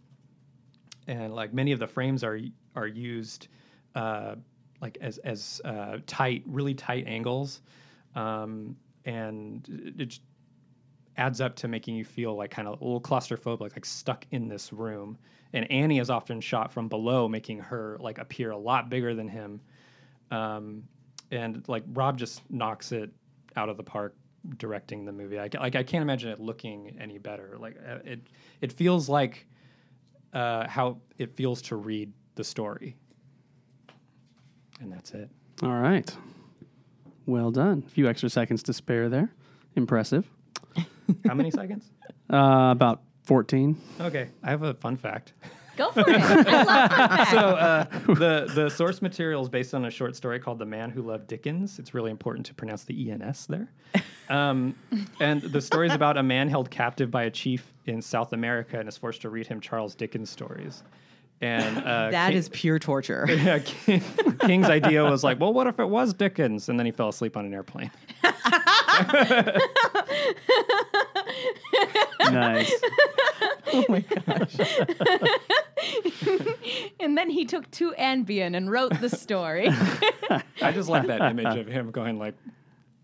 [1.08, 2.40] and like many of the frames are
[2.74, 3.48] are used
[3.94, 4.36] uh,
[4.80, 7.60] like as as uh, tight, really tight angles,
[8.14, 10.22] um, and it, it just
[11.18, 14.48] adds up to making you feel like kind of a little claustrophobic, like, stuck in
[14.48, 15.18] this room.
[15.52, 19.28] And Annie is often shot from below, making her like appear a lot bigger than
[19.28, 19.60] him.
[20.30, 20.84] Um,
[21.30, 23.10] and like Rob just knocks it
[23.56, 24.14] out of the park
[24.58, 25.38] directing the movie.
[25.38, 27.56] I, like I can't imagine it looking any better.
[27.58, 28.20] Like uh, it,
[28.60, 29.46] it feels like
[30.34, 32.96] uh, how it feels to read the story.
[34.80, 35.30] And that's it.
[35.62, 36.14] All right.
[37.26, 37.84] Well done.
[37.86, 39.32] A few extra seconds to spare there.
[39.76, 40.30] Impressive.
[41.26, 41.90] How many seconds?
[42.30, 43.74] Uh, about 14.
[44.02, 45.32] Okay, I have a fun fact.
[45.78, 46.08] Go for it.
[46.20, 47.30] I love fun facts.
[47.30, 50.90] so uh, the the source material is based on a short story called "The Man
[50.90, 53.72] Who Loved Dickens." It's really important to pronounce the ens there.
[54.28, 54.74] Um,
[55.20, 58.78] and the story is about a man held captive by a chief in South America
[58.78, 60.82] and is forced to read him Charles Dickens stories.
[61.40, 63.26] And uh, That King- is pure torture.
[63.30, 64.02] yeah, King,
[64.40, 66.68] King's idea was like, well, what if it was Dickens?
[66.68, 67.90] And then he fell asleep on an airplane.
[72.30, 72.72] Nice.
[73.72, 74.58] oh my gosh.
[77.00, 79.68] and then he took two Ambien and wrote the story.
[80.60, 82.34] I just like that image of him going like,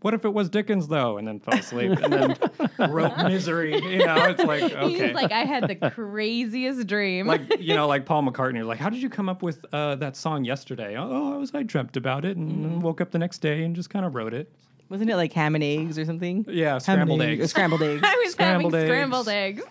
[0.05, 2.37] "What if it was Dickens though?" and then fell asleep and then
[2.91, 7.27] wrote "Misery." You know, it's like okay, He's like, I had the craziest dream.
[7.27, 8.65] like you know, like Paul McCartney.
[8.67, 10.97] Like, how did you come up with uh, that song yesterday?
[10.99, 12.81] Oh, I was I dreamt about it and Mm-hmm.
[12.81, 14.53] woke up the next day and just kind of wrote it.
[14.91, 16.45] Wasn't it like ham and eggs or something?
[16.47, 17.51] Yeah, scrambled egg- eggs.
[17.51, 18.03] Scrambled eggs.
[18.05, 18.95] I was Scrambled having eggs.
[18.95, 19.63] scrambled eggs.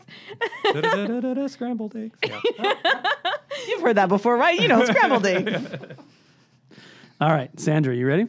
[0.64, 2.18] Da-da-da-da-da, scrambled eggs.
[2.26, 2.74] Yeah.
[3.68, 4.60] You've heard that before, right?
[4.60, 5.56] You know, scrambled eggs.
[7.22, 7.58] All right.
[7.60, 8.28] Sandra, you ready?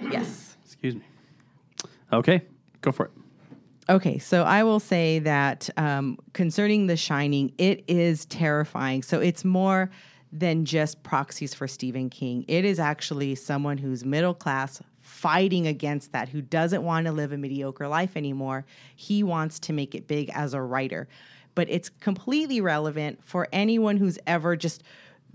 [0.00, 0.43] yes.
[0.84, 1.88] Excuse me.
[2.12, 2.42] Okay.
[2.82, 3.12] Go for it.
[3.88, 9.02] Okay, so I will say that um, concerning The Shining, it is terrifying.
[9.02, 9.90] So it's more
[10.30, 12.44] than just proxies for Stephen King.
[12.48, 17.32] It is actually someone who's middle class fighting against that, who doesn't want to live
[17.32, 18.66] a mediocre life anymore.
[18.94, 21.08] He wants to make it big as a writer.
[21.54, 24.82] But it's completely relevant for anyone who's ever just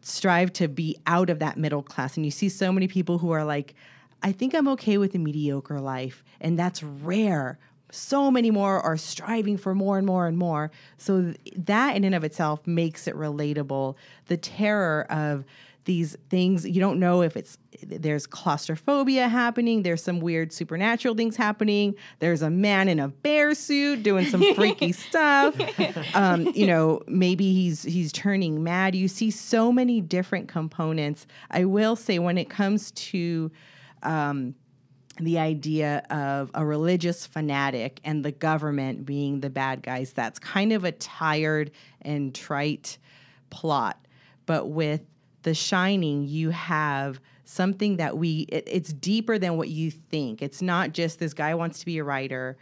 [0.04, 2.18] strived to be out of that middle class.
[2.18, 3.74] And you see so many people who are like,
[4.22, 6.24] I think I'm okay with a mediocre life.
[6.42, 7.60] And that's rare.
[7.92, 10.72] So many more are striving for more and more and more.
[10.98, 13.96] So th- that in and of itself makes it relatable.
[14.28, 15.46] The terror of
[15.86, 21.36] these things, you don't know if it's there's claustrophobia happening, there's some weird supernatural things
[21.36, 25.56] happening, there's a man in a bear suit doing some freaky stuff.
[26.16, 28.94] Um, you know, maybe he's he's turning mad.
[28.94, 31.26] You see so many different components.
[31.50, 33.50] I will say when it comes to
[34.04, 34.56] um,
[35.20, 40.14] the idea of a religious fanatic and the government being the bad guys.
[40.14, 42.98] That's kind of a tired and trite
[43.50, 44.06] plot.
[44.46, 45.02] But with
[45.44, 50.42] The Shining, you have something that we, it, it's deeper than what you think.
[50.42, 52.58] It's not just this guy wants to be a writer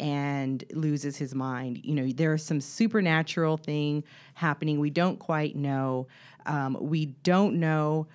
[0.00, 1.80] and loses his mind.
[1.84, 4.02] You know, there's some supernatural thing
[4.34, 6.08] happening we don't quite know.
[6.46, 8.08] Um, we don't know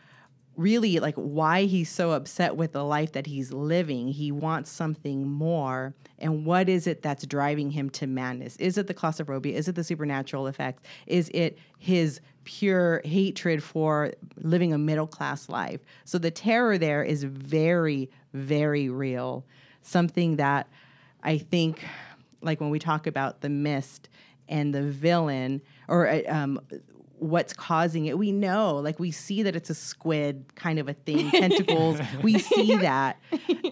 [0.57, 4.07] really like why he's so upset with the life that he's living.
[4.07, 5.93] He wants something more.
[6.19, 8.55] And what is it that's driving him to madness?
[8.57, 9.57] Is it the claustrophobia?
[9.57, 10.83] Is it the supernatural effects?
[11.07, 15.81] Is it his pure hatred for living a middle class life?
[16.05, 19.45] So the terror there is very, very real.
[19.81, 20.67] Something that
[21.21, 21.83] I think,
[22.41, 24.09] like when we talk about the mist
[24.47, 26.61] and the villain, or uh, um,
[27.19, 28.17] what's causing it.
[28.17, 31.99] We know, like we see that it's a squid kind of a thing, tentacles.
[32.21, 33.17] we see that,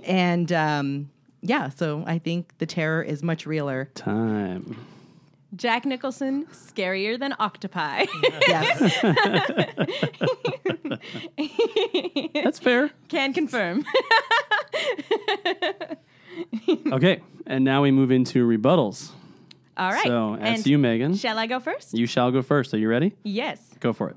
[0.03, 1.09] and um,
[1.41, 1.69] yeah.
[1.69, 3.89] So I think the terror is much realer.
[3.95, 4.85] Time.
[5.55, 8.05] Jack Nicholson, scarier than octopi.
[8.47, 9.01] Yes.
[12.33, 12.89] That's fair.
[13.07, 13.85] Can confirm.
[16.91, 19.11] Okay, and now we move into rebuttals.
[19.77, 20.05] All right.
[20.05, 21.15] So that's And you, Megan.
[21.15, 21.93] Shall I go first?
[21.93, 22.73] You shall go first.
[22.73, 23.13] Are you ready?
[23.23, 23.59] yes.
[23.79, 24.15] Go for it.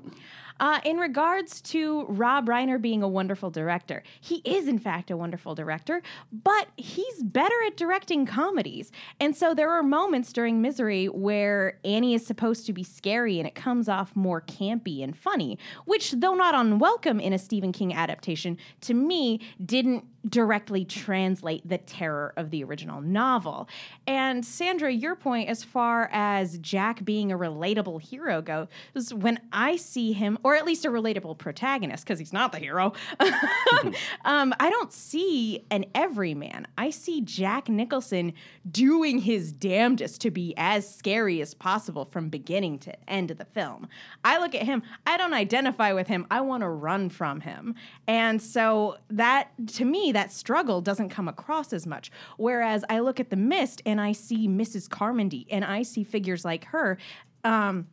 [0.59, 5.17] Uh, in regards to Rob Reiner being a wonderful director, he is in fact a
[5.17, 8.91] wonderful director, but he's better at directing comedies.
[9.19, 13.47] And so there are moments during Misery where Annie is supposed to be scary and
[13.47, 17.93] it comes off more campy and funny, which, though not unwelcome in a Stephen King
[17.93, 23.67] adaptation, to me didn't directly translate the terror of the original novel.
[24.05, 29.77] And Sandra, your point as far as Jack being a relatable hero goes, when I
[29.77, 32.93] see him, or at least a relatable protagonist, because he's not the hero,
[34.23, 36.67] um, I don't see an everyman.
[36.77, 38.31] I see Jack Nicholson
[38.71, 43.43] doing his damnedest to be as scary as possible from beginning to end of the
[43.43, 43.89] film.
[44.23, 47.75] I look at him, I don't identify with him, I want to run from him.
[48.07, 52.09] And so that, to me, that struggle doesn't come across as much.
[52.37, 54.89] Whereas I look at The Mist and I see Mrs.
[54.89, 56.97] Carmody and I see figures like her.
[57.43, 57.87] Um,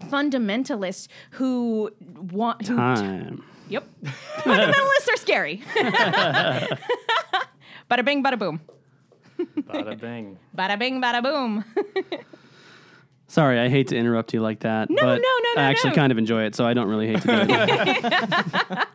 [0.00, 3.44] fundamentalists who want who Time.
[3.68, 3.88] Yep.
[4.38, 5.62] Fundamentalists are scary.
[7.90, 8.60] bada bing, bada boom.
[9.38, 10.38] Bada bing.
[10.56, 11.64] Bada bing, bada boom.
[13.26, 14.90] Sorry, I hate to interrupt you like that.
[14.90, 15.96] No, but no, no, no, I actually no.
[15.96, 18.88] kind of enjoy it, so I don't really hate to do it.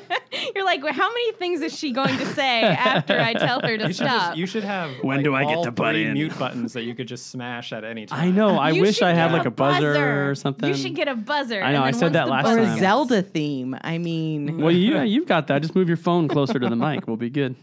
[0.54, 3.76] You're like, well, how many things is she going to say after I tell her
[3.76, 4.28] to You should, stop?
[4.28, 6.14] just, you should have When like, do I get all to butt in?
[6.14, 8.20] mute buttons that you could just smash at any time.
[8.20, 8.56] I know.
[8.58, 10.68] I You wish I had like a buzzer, or something.
[10.68, 11.62] You should get a buzzer.
[11.62, 12.74] I know, I said that the last or buzzer a time.
[12.74, 13.76] gets- Zelda theme.
[13.82, 15.62] I mean, well, you you've got that.
[15.62, 17.06] Just move your phone closer to the mic.
[17.06, 17.54] We'll be good.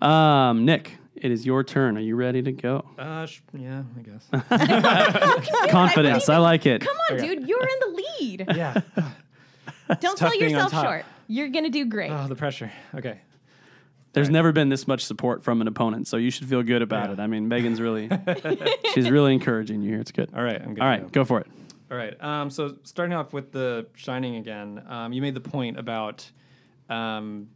[0.00, 1.96] Um, Nick, it is your turn.
[1.96, 2.84] Are you ready to go?
[2.98, 5.70] Uh, sh- yeah, I guess.
[5.70, 6.28] Confidence.
[6.28, 6.82] I like it.
[6.82, 7.48] Come on, dude.
[7.48, 8.44] You're in the lead.
[8.54, 8.80] yeah.
[10.00, 11.04] Don't tough sell yourself short.
[11.28, 12.10] You're going to do great.
[12.10, 12.70] Oh, the pressure.
[12.94, 13.20] Okay.
[14.12, 17.08] There's never been this much support from an opponent, so you should feel good about
[17.08, 17.12] Yeah.
[17.14, 17.20] it.
[17.20, 18.08] I mean, Megan's really,
[18.94, 20.00] she's really encouraging you here.
[20.00, 20.30] It's good.
[20.34, 20.60] All right.
[20.60, 20.82] I'm good.
[20.82, 21.20] All to right, go.
[21.20, 21.46] go for it.
[21.90, 22.18] All right.
[22.22, 26.28] Um, so starting off with the Shining again, um, you made the point about
[26.88, 27.48] um,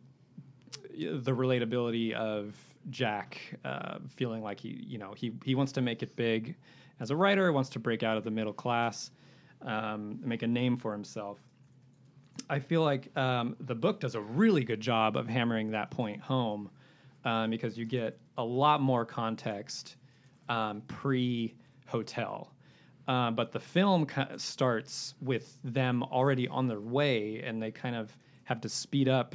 [0.91, 2.55] the relatability of
[2.91, 6.57] Jack uh, feeling like he, you know, he he wants to make it big
[7.01, 9.11] as a writer, wants to break out of the middle class,
[9.63, 11.39] um, make a name for himself.
[12.49, 16.21] I feel like um, the book does a really good job of hammering that point
[16.21, 16.71] home
[17.25, 19.97] um, because you get a lot more context
[20.49, 21.55] um, pre
[21.87, 22.53] hotel.
[23.09, 28.17] Uh, but the film starts with them already on their way, and they kind of
[28.45, 29.35] have to speed up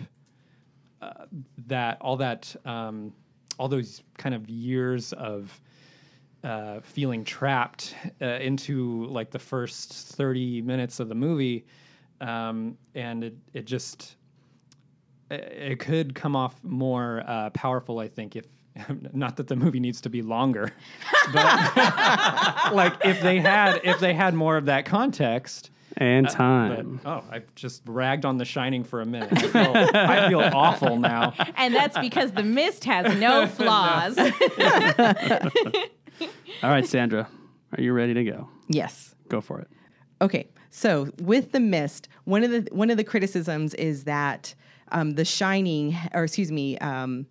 [1.01, 1.25] uh,
[1.67, 3.13] that all that um,
[3.59, 5.59] all those kind of years of
[6.43, 11.65] uh, feeling trapped uh, into like the first 30 minutes of the movie
[12.21, 14.15] um, and it, it just
[15.29, 15.35] it,
[15.71, 18.45] it could come off more uh, powerful i think if
[19.13, 20.71] not that the movie needs to be longer
[21.33, 21.75] but
[22.73, 27.01] like if they had if they had more of that context And time but time.
[27.05, 30.97] oh i've just ragged on the shining for a minute i feel, I feel awful
[30.97, 34.17] now And that's because the mist has no flaws.
[36.63, 37.27] All right, Sandra,
[37.77, 38.49] are you ready to go?
[38.67, 39.13] yes.
[39.27, 39.67] Go for it.
[40.21, 44.53] Okay, so with the mist, one of the one of the criticisms is that
[44.91, 47.25] um, the Shining, or excuse me, um,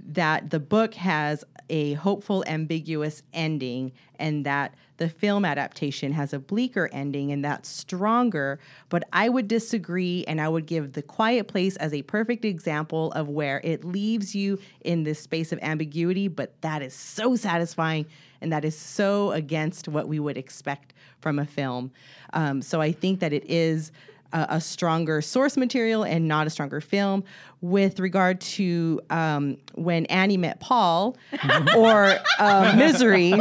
[0.00, 6.38] that the book has a hopeful, ambiguous ending, and that the film adaptation has a
[6.38, 8.58] bleaker ending, and that's stronger.
[8.88, 13.12] But I would disagree, and I would give The Quiet Place as a perfect example
[13.12, 18.06] of where it leaves you in this space of ambiguity, but that is so satisfying,
[18.46, 21.90] and that is so against what we would expect from a film.
[22.32, 23.90] Um, so I think that it is
[24.32, 27.24] a, a stronger source material and not a stronger film.
[27.60, 31.16] With regard to um, when Annie met Paul
[31.76, 33.32] or uh, Misery,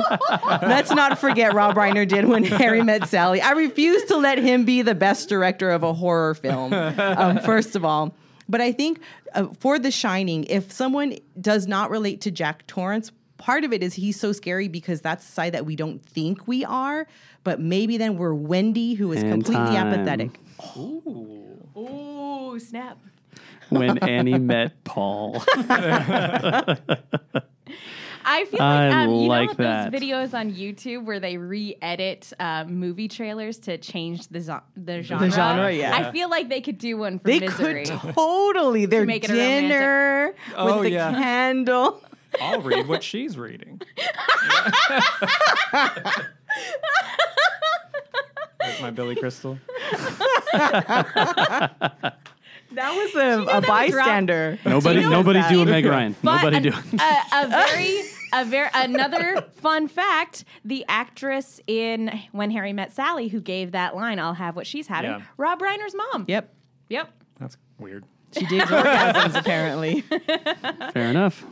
[0.64, 3.42] let's not forget Rob Reiner did when Harry met Sally.
[3.42, 7.76] I refuse to let him be the best director of a horror film, um, first
[7.76, 8.16] of all.
[8.50, 9.02] But I think
[9.36, 13.84] uh, for The Shining, if someone does not relate to Jack Torrance, part of it
[13.84, 17.08] is he's so scary because that's the side that we don't think we are.
[17.44, 19.88] But maybe then we're Wendy, who is And completely time.
[19.94, 20.40] apathetic.
[20.78, 22.98] Ooh, Ooh, snap.
[23.70, 25.44] when Annie met Paul.
[28.28, 29.92] I feel like, I like, um, you like know that.
[29.92, 35.04] those videos on YouTube where they re-edit uh, movie trailers to change the, zo- the
[35.04, 35.30] genre.
[35.30, 35.96] genre, yeah.
[35.96, 37.86] I feel like they could do one for They Misery.
[37.86, 38.88] could totally.
[38.88, 41.12] Their make it a romantic- dinner Oh, with the yeah.
[41.12, 42.02] candle.
[42.42, 43.82] I'll read what she's reading.
[48.62, 49.58] Like my Billy Crystal.
[52.72, 54.58] That was a, a bystander.
[54.66, 55.52] Nobody, know nobody that?
[55.52, 56.16] do a Meg Ryan.
[56.22, 56.70] But Nobody an- do.
[57.00, 58.02] a, a very,
[58.34, 63.96] a very another fun fact: the actress in When Harry Met Sally, who gave that
[63.96, 65.22] line, "I'll have what she's having," Yeah.
[65.38, 66.26] Rob Reiner's mom.
[66.28, 66.54] Yep.
[66.90, 67.10] Yep.
[67.40, 68.04] That's weird.
[68.38, 70.02] She did orgasms apparently.
[70.92, 71.46] Fair enough.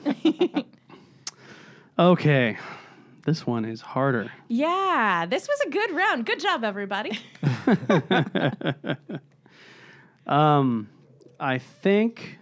[1.97, 2.57] Okay,
[3.25, 4.31] this one is harder.
[4.47, 6.25] Yeah, this was a good round.
[6.25, 7.19] Good job, everybody.
[10.25, 10.89] Um,
[11.39, 12.39] I think.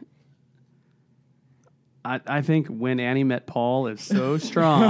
[2.04, 4.84] I, I think when Annie met Paul is so strong.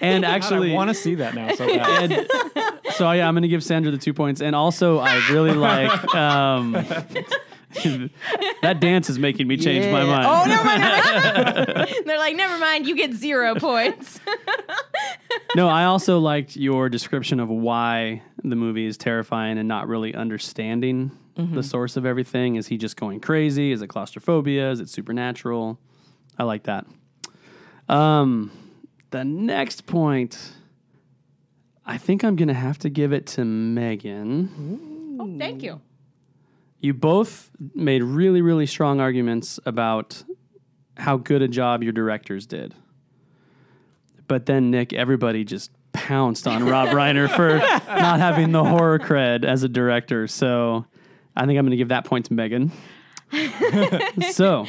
[0.00, 2.12] and actually, I want to see that now so bad.
[2.12, 2.26] and
[2.94, 6.14] so yeah, I'm going to give Sandra the two points, and also I really like
[6.14, 6.74] um,
[8.62, 10.26] that dance is making me change my mind.
[10.26, 10.80] Oh, never mind.
[10.80, 11.94] Never mind.
[12.06, 14.20] They're like, never mind, you get zero points.
[15.56, 20.14] No, I also liked your description of why the movie is terrifying and not really
[20.14, 22.54] understanding the source of everything.
[22.56, 23.72] Is he just going crazy?
[23.72, 24.70] Is it claustrophobia?
[24.70, 25.78] Is it supernatural?
[26.38, 26.86] I like that.
[27.88, 28.50] Um,
[29.10, 30.52] the next point,
[31.84, 35.16] I think I'm gonna have to give it to Megan.
[35.20, 35.80] oh, thank you.
[36.80, 40.22] You both made really, really strong arguments about
[40.96, 42.74] how good a job your directors did.
[44.26, 49.44] But then, Nick, everybody just pounced on Rob Reiner for not having the horror cred
[49.44, 50.26] as a director.
[50.26, 50.86] So
[51.36, 52.72] I think I'm going to give that point to Megan.
[54.30, 54.66] so,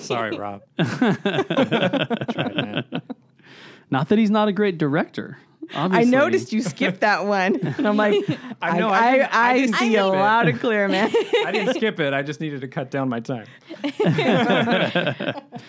[0.00, 0.62] Sorry, Rob.
[0.78, 3.02] Tried, man.
[3.90, 5.38] not that he's not a great director.
[5.74, 7.56] I noticed you skipped that one.
[7.78, 8.14] And I'm like,
[8.62, 10.10] I, know, I I, didn't- I I, see a it.
[10.10, 11.10] loud and clear, man.
[11.46, 12.12] I didn't skip it.
[12.14, 13.46] I just needed to cut down my time.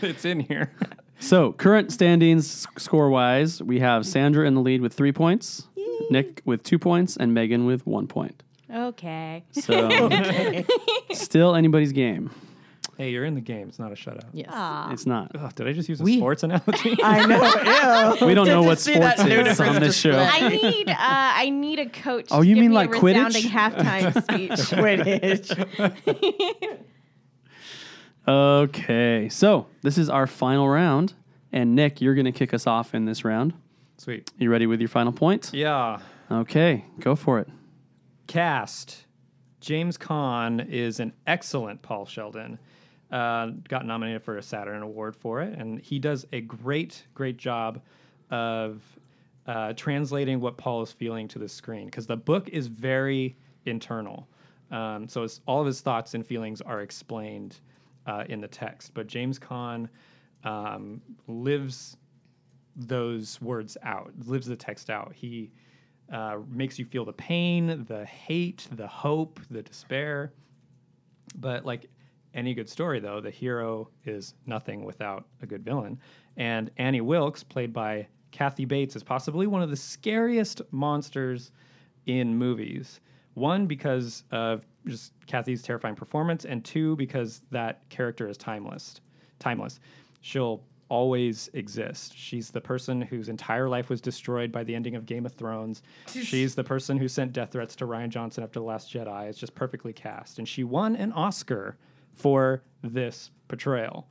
[0.02, 0.72] it's in here.
[1.20, 5.68] So, current standings score wise, we have Sandra in the lead with three points,
[6.12, 8.43] Nick with two points, and Megan with one point.
[8.74, 9.43] Okay.
[9.52, 10.10] So,
[11.14, 12.30] still anybody's game.
[12.98, 13.70] Hey, you're in the game.
[13.70, 14.24] It's not a shutout.
[14.34, 14.50] yes.
[14.52, 14.91] Aw.
[14.91, 15.32] It's not.
[15.36, 16.98] Ugh, did I just use a We- sports analogy?
[17.04, 18.16] I know.
[18.22, 18.26] Ew.
[18.28, 20.18] We don't Did know what sports is on this show.
[20.18, 22.28] I need uh, I need a coach.
[22.32, 23.26] Oh, to you give mean me like a Quidditch?
[23.26, 24.52] resounding halftime speech.
[24.72, 26.78] Quidditch.
[28.28, 31.14] Okay, so this is our final round,
[31.54, 33.54] and Nick, you're going to kick us off in this round.
[33.98, 34.30] Sweet.
[34.38, 35.52] You ready with your final point?
[35.54, 36.00] Yeah.
[36.30, 37.48] Okay, go for it.
[38.28, 39.06] Cast.
[39.62, 42.60] James Caan is an excellent Paul Sheldon.
[43.12, 47.38] Uh, got nominated for a Saturn Award for it, and he does a great, great
[47.38, 47.82] job
[48.32, 48.82] of
[49.45, 54.28] uh, translating what Paul is feeling to the screen because the book is very internal.
[54.72, 57.62] Um, so all of his thoughts and feelings are explained
[58.05, 58.93] uh, in the text.
[58.93, 59.88] But James Caan
[60.43, 61.97] um, lives
[62.76, 65.14] those words out, lives the text out.
[65.16, 65.51] He
[66.12, 70.34] uh, makes you feel the pain, the hate, the hope, the despair.
[71.36, 71.89] But like
[72.38, 75.99] any good story, though, the hero is nothing without a good villain.
[76.38, 81.51] And Annie Wilkes, played by Kathy Bates, is possibly one of the scariest monsters
[82.05, 83.01] in movies.
[83.33, 89.01] One, because of just Kathy's terrifying performance, and two, because that character is timeless.
[89.39, 89.79] Timeless.
[90.21, 92.15] She'll always exist.
[92.15, 95.83] She's the person whose entire life was destroyed by the ending of Game of Thrones.
[96.07, 99.27] She's the person who sent death threats to Rian Johnson after The Last Jedi.
[99.27, 100.39] It's just perfectly cast.
[100.39, 101.77] And she won an Oscar
[102.18, 104.07] for this portrayal.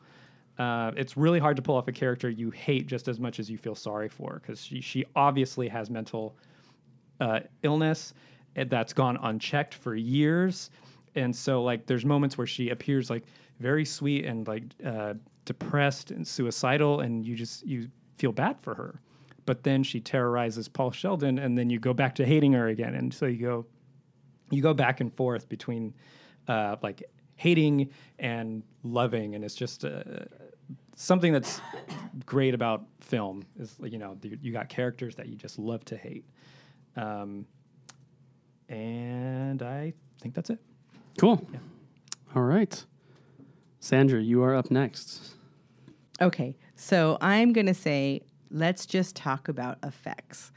[0.59, 3.51] Uh, it's really hard to pull off a character you hate just as much as
[3.51, 6.35] you feel sorry for because she, she obviously has mental
[7.21, 8.15] uh, illness
[8.57, 10.71] eh, that's gone unchecked for years.
[11.15, 13.25] And so like there's moments where she appears like
[13.61, 18.75] very sweet and like uh, depressed and suicidal and you just you feel bad for
[18.75, 19.01] her.
[19.45, 22.97] But then she terrorizes Paul Sheldon, and then you go back to hating her again,
[22.97, 23.67] and so you go
[24.51, 25.95] you go back and forth between
[26.49, 27.05] uh, like
[27.37, 30.03] hating and loving, and it's just uh,
[30.97, 31.61] something that's
[32.25, 35.97] great about film is you know the, you got characters that you just love to
[35.97, 36.25] hate,
[36.97, 37.47] um,
[38.69, 40.59] and I think that's it.
[41.19, 41.47] Cool.
[41.53, 41.59] Yeah.
[42.35, 42.85] All right.
[43.81, 45.35] Sandra, you are up next.
[46.21, 50.51] Okay, so I'm going to say let's just talk about effects.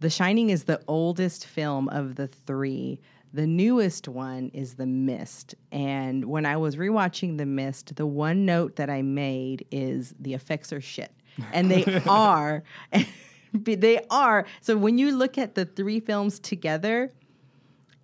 [0.00, 3.00] The Shining is the oldest film of the three.
[3.34, 5.56] The newest one is The Mist.
[5.72, 10.34] And when I was rewatching The Mist, the one note that I made is the
[10.34, 11.10] effects are shit.
[11.52, 12.62] And they are.
[13.52, 14.46] they are.
[14.60, 17.10] So when you look at the three films together,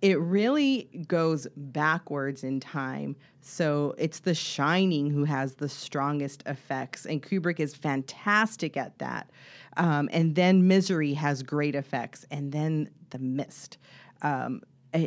[0.01, 3.15] it really goes backwards in time.
[3.39, 9.29] So it's The Shining who has the strongest effects, and Kubrick is fantastic at that.
[9.77, 13.77] Um, and then Misery has great effects, and then The Mist.
[14.23, 14.61] Um,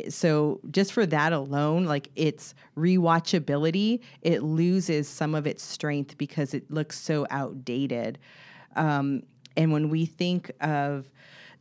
[0.09, 6.53] so just for that alone, like its rewatchability, it loses some of its strength because
[6.53, 8.17] it looks so outdated.
[8.75, 9.23] Um,
[9.55, 11.09] and when we think of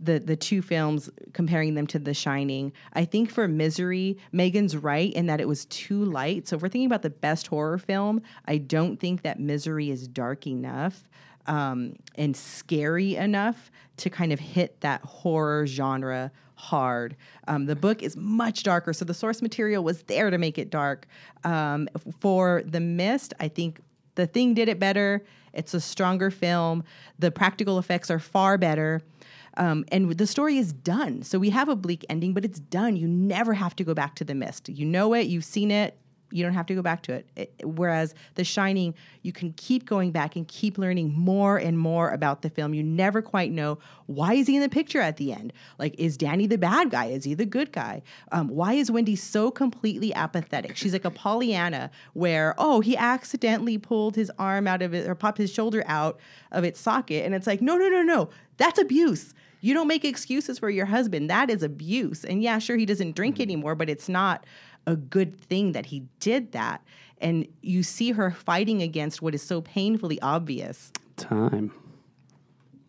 [0.00, 2.72] the the two films comparing them to The Shining.
[2.92, 6.48] I think for Misery, Megan's right in that it was too light.
[6.48, 10.08] So if we're thinking about the best horror film, I don't think that Misery is
[10.08, 11.04] dark enough
[11.46, 17.16] um, and scary enough to kind of hit that horror genre hard.
[17.48, 20.70] Um, the book is much darker, so the source material was there to make it
[20.70, 21.06] dark.
[21.44, 21.88] Um,
[22.20, 23.80] for The Mist, I think
[24.14, 25.24] the thing did it better.
[25.52, 26.84] It's a stronger film.
[27.18, 29.02] The practical effects are far better.
[29.56, 31.22] Um, and the story is done.
[31.22, 32.96] So we have a bleak ending, but it's done.
[32.96, 34.68] You never have to go back to the mist.
[34.68, 35.96] You know it, you've seen it,
[36.34, 37.28] you don't have to go back to it.
[37.36, 37.54] it.
[37.62, 42.42] Whereas The Shining, you can keep going back and keep learning more and more about
[42.42, 42.74] the film.
[42.74, 45.52] You never quite know why is he in the picture at the end.
[45.78, 47.06] Like, is Danny the bad guy?
[47.06, 48.02] Is he the good guy?
[48.32, 50.76] Um, why is Wendy so completely apathetic?
[50.76, 55.14] She's like a Pollyanna, where oh, he accidentally pulled his arm out of it or
[55.14, 56.18] popped his shoulder out
[56.50, 59.34] of its socket, and it's like no, no, no, no, that's abuse.
[59.64, 61.30] You don't make excuses for your husband.
[61.30, 62.22] That is abuse.
[62.22, 64.44] And yeah, sure, he doesn't drink anymore, but it's not
[64.86, 66.82] a good thing that he did that.
[67.18, 70.92] And you see her fighting against what is so painfully obvious.
[71.16, 71.72] Time.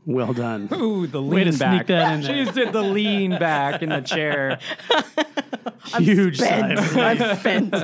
[0.06, 0.68] Well done.
[0.74, 1.88] Ooh, the Way to lean sneak back.
[1.88, 4.60] that in She just did the lean back in the chair.
[5.98, 7.22] Huge sigh of relief.
[7.22, 7.74] I'm spent.
[7.74, 7.84] All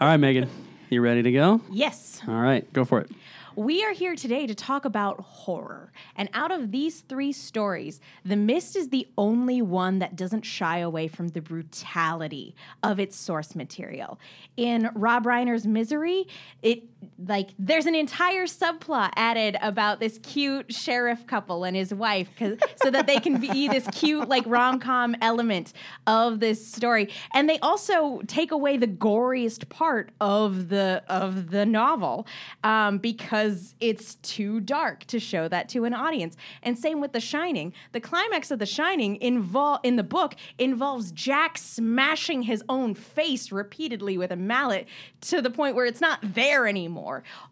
[0.00, 0.48] right, Megan.
[0.90, 1.60] You ready to go?
[1.70, 2.20] Yes.
[2.28, 3.10] All right, go for it.
[3.56, 5.92] We are here today to talk about horror.
[6.16, 10.78] And out of these three stories, The Mist is the only one that doesn't shy
[10.78, 14.18] away from the brutality of its source material.
[14.56, 16.26] In Rob Reiner's Misery,
[16.62, 22.28] it like there's an entire subplot added about this cute sheriff couple and his wife
[22.82, 25.72] so that they can be this cute like rom-com element
[26.06, 27.10] of this story.
[27.32, 32.26] And they also take away the goriest part of the of the novel
[32.62, 36.36] um, because it's too dark to show that to an audience.
[36.62, 37.72] And same with the shining.
[37.92, 43.50] The climax of the shining invol- in the book involves jack smashing his own face
[43.52, 44.86] repeatedly with a mallet
[45.22, 46.93] to the point where it's not there anymore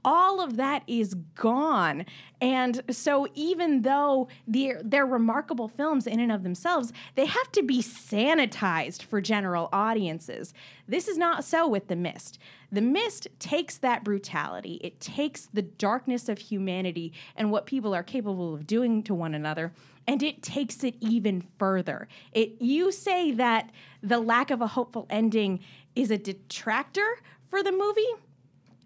[0.04, 2.04] all of that is gone.
[2.40, 7.62] And so even though they're, they're remarkable films in and of themselves they have to
[7.62, 10.52] be sanitized for general audiences.
[10.88, 12.38] This is not so with the mist.
[12.70, 14.80] The mist takes that brutality.
[14.82, 19.34] It takes the darkness of humanity and what people are capable of doing to one
[19.34, 19.72] another
[20.06, 22.08] and it takes it even further.
[22.32, 23.70] It you say that
[24.02, 25.60] the lack of a hopeful ending
[25.94, 27.18] is a detractor
[27.48, 28.00] for the movie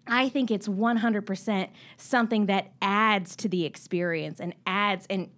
[0.09, 5.29] I think it's 100% something that adds to the experience and adds and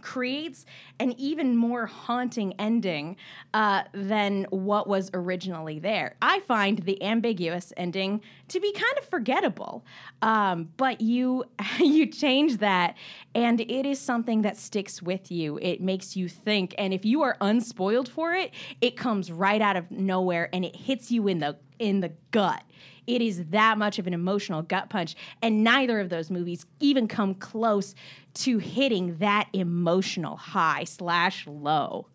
[0.00, 0.64] creates
[1.00, 3.16] an even more haunting ending
[3.52, 6.16] uh, than what was originally there.
[6.22, 9.84] I find the ambiguous ending to be kind of forgettable,
[10.22, 11.44] um, but you
[11.78, 12.96] you change that,
[13.34, 15.58] and it is something that sticks with you.
[15.62, 19.76] It makes you think, and if you are unspoiled for it, it comes right out
[19.76, 22.62] of nowhere and it hits you in the in the gut.
[23.06, 25.14] It is that much of an emotional gut punch.
[25.42, 27.94] And neither of those movies even come close
[28.34, 32.06] to hitting that emotional high slash low.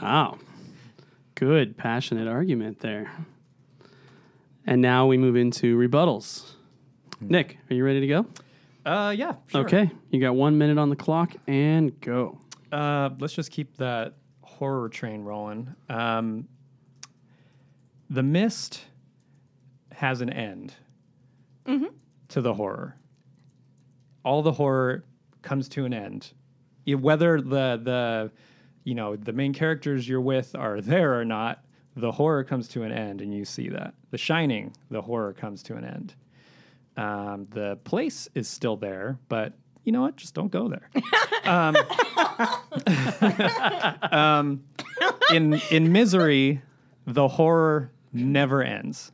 [0.00, 0.38] Wow.
[1.34, 3.10] Good, passionate argument there.
[4.66, 6.50] And now we move into rebuttals.
[7.20, 8.26] Nick, are you ready to go?
[8.84, 9.34] Uh, yeah.
[9.48, 9.62] Sure.
[9.62, 9.90] Okay.
[10.10, 12.38] You got one minute on the clock and go.
[12.70, 15.74] Uh, let's just keep that horror train rolling.
[15.88, 16.48] Um,
[18.10, 18.84] the Mist
[19.92, 20.74] has an end
[22.28, 22.96] to the horror.
[24.24, 25.04] all the horror
[25.42, 26.32] comes to an end.
[26.84, 28.30] Yeah, Whether the the
[28.84, 31.64] you know the main characters you're with are there or not,
[31.96, 33.94] the horror comes to an end, and you see that.
[34.10, 36.14] The Shining, the horror comes to an end.
[36.96, 40.16] Um, the place is still there, but you know what?
[40.16, 40.90] Just don't go there.
[41.44, 41.76] um,
[44.12, 44.64] um,
[45.32, 46.62] in in Misery,
[47.06, 49.12] the horror never ends.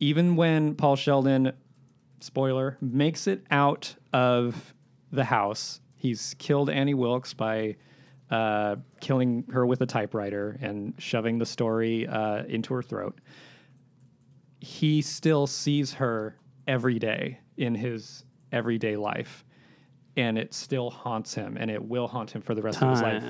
[0.00, 1.52] Even when Paul Sheldon,
[2.20, 4.74] spoiler, makes it out of
[5.10, 7.76] the house, he's killed Annie Wilkes by
[8.30, 13.20] uh, killing her with a typewriter and shoving the story uh, into her throat.
[14.60, 19.44] He still sees her every day in his everyday life,
[20.16, 23.02] and it still haunts him, and it will haunt him for the rest of his
[23.02, 23.24] life.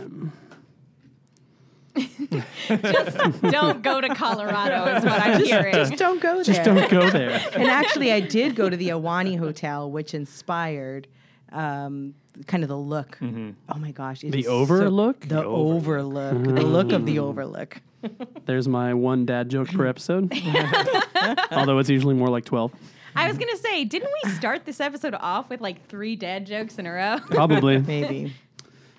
[1.96, 5.74] Just don't go to Colorado is what I'm hearing.
[5.74, 6.44] Just don't go there.
[6.44, 7.40] Just don't go there.
[7.54, 11.06] and actually, I did go to the Ahwahnee Hotel, which inspired
[11.54, 12.14] um,
[12.46, 13.18] kind of the look.
[13.22, 15.20] Oh my gosh, it The is so- overlook?
[15.20, 17.80] the overlook, the look of the overlook.
[18.46, 20.30] There's my one dad joke per episode.
[21.52, 22.72] Although it's usually more like 12.
[23.16, 26.78] I was gonna say, didn't we start this episode off with like three dad jokes
[26.78, 27.18] in a row?
[27.30, 27.78] Probably.
[27.78, 28.34] Maybe.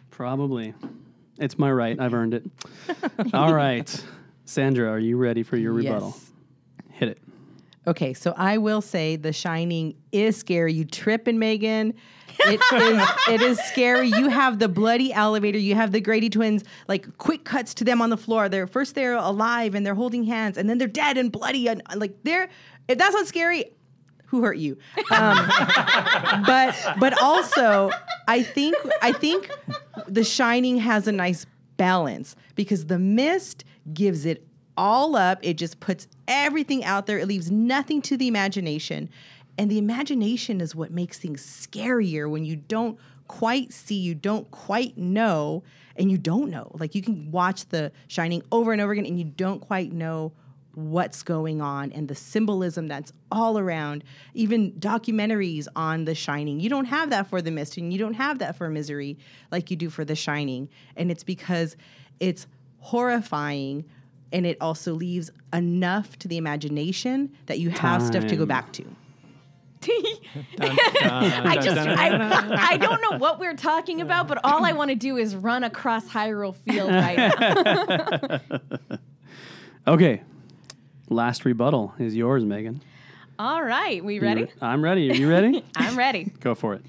[0.10, 0.74] Probably.
[1.38, 2.00] It's my right.
[2.00, 2.46] I've earned it.
[3.34, 4.04] All right.
[4.46, 6.16] Sandra, are you ready for your rebuttal?
[6.16, 6.18] Yes.
[6.18, 6.25] Hit it.
[7.88, 10.74] Okay, so I will say The Shining is scary.
[10.74, 11.94] You tripping, Megan.
[12.40, 14.08] It is it is scary.
[14.10, 15.58] You have the bloody elevator.
[15.58, 18.50] You have the Grady twins, like quick cuts to them on the floor.
[18.50, 21.82] They're first they're alive and they're holding hands, and then they're dead and bloody and
[21.96, 22.50] like they're
[22.88, 23.66] if that's not scary,
[24.26, 24.78] who hurt you?
[25.12, 25.38] Um,
[26.46, 27.92] but but also
[28.28, 29.50] I think I think
[30.08, 31.46] The Shining has a nice
[31.78, 33.64] balance because The Mist
[33.94, 34.46] gives it
[34.78, 35.40] all up.
[35.42, 37.20] It just puts everything out there.
[37.20, 39.10] It leaves nothing to the imagination.
[39.58, 44.50] And the imagination is what makes things scarier when you don't quite see, you don't
[44.52, 45.64] quite know,
[45.96, 46.72] and you don't know.
[46.78, 50.34] Like you can watch The Shining over and over again and you don't quite know
[50.74, 54.04] what's going on and the symbolism that's all around.
[54.34, 56.60] Even documentaries on The Shining.
[56.60, 59.18] You don't have that for The Mist and you don't have that for Misery
[59.52, 60.70] like you do for The Shining.
[60.98, 61.78] And it's because
[62.20, 62.46] it's
[62.80, 63.86] horrifying
[64.36, 68.72] and it also leaves enough to the imagination that you have stuff to go back
[68.74, 68.86] to.
[70.60, 74.96] I just I, I don't know what we're talking about, but all I want to
[74.96, 78.98] do is run across Hyrule Field right now.
[79.88, 80.24] Okay.
[81.10, 82.82] Last rebuttal is yours, Megan.
[83.38, 84.46] All right, we ready?
[84.46, 85.12] re- I'm ready.
[85.12, 85.64] Are you ready?
[85.76, 86.32] I'm ready.
[86.40, 86.82] Go for it.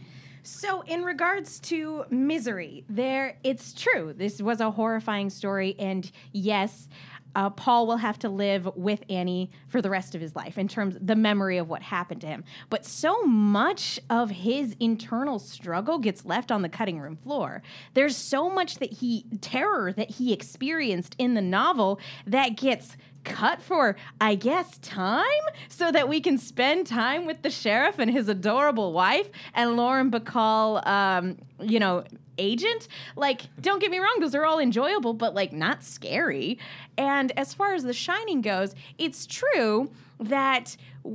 [0.43, 4.15] So, in regards to misery, there it's true.
[4.17, 6.89] This was a horrifying story, and yes,
[7.37, 10.69] uh, Paul will have to live with Annie for the rest of his life in
[10.69, 12.43] terms the memory of what happened to him.
[12.71, 17.63] But so much of his internal struggle gets left on the cutting room floor.
[17.93, 23.61] There's so much that he terror that he experienced in the novel that gets cut
[23.61, 25.25] for, I guess, time
[25.69, 30.11] so that we can spend time with the sheriff and his adorable wife and Lauren
[30.11, 32.05] Bacall, um, you know,
[32.39, 32.89] agent.
[33.17, 36.59] Like, don't get me wrong, those are all enjoyable, but like not scary.
[36.97, 41.11] And as far as The Shining goes, it's true that uh,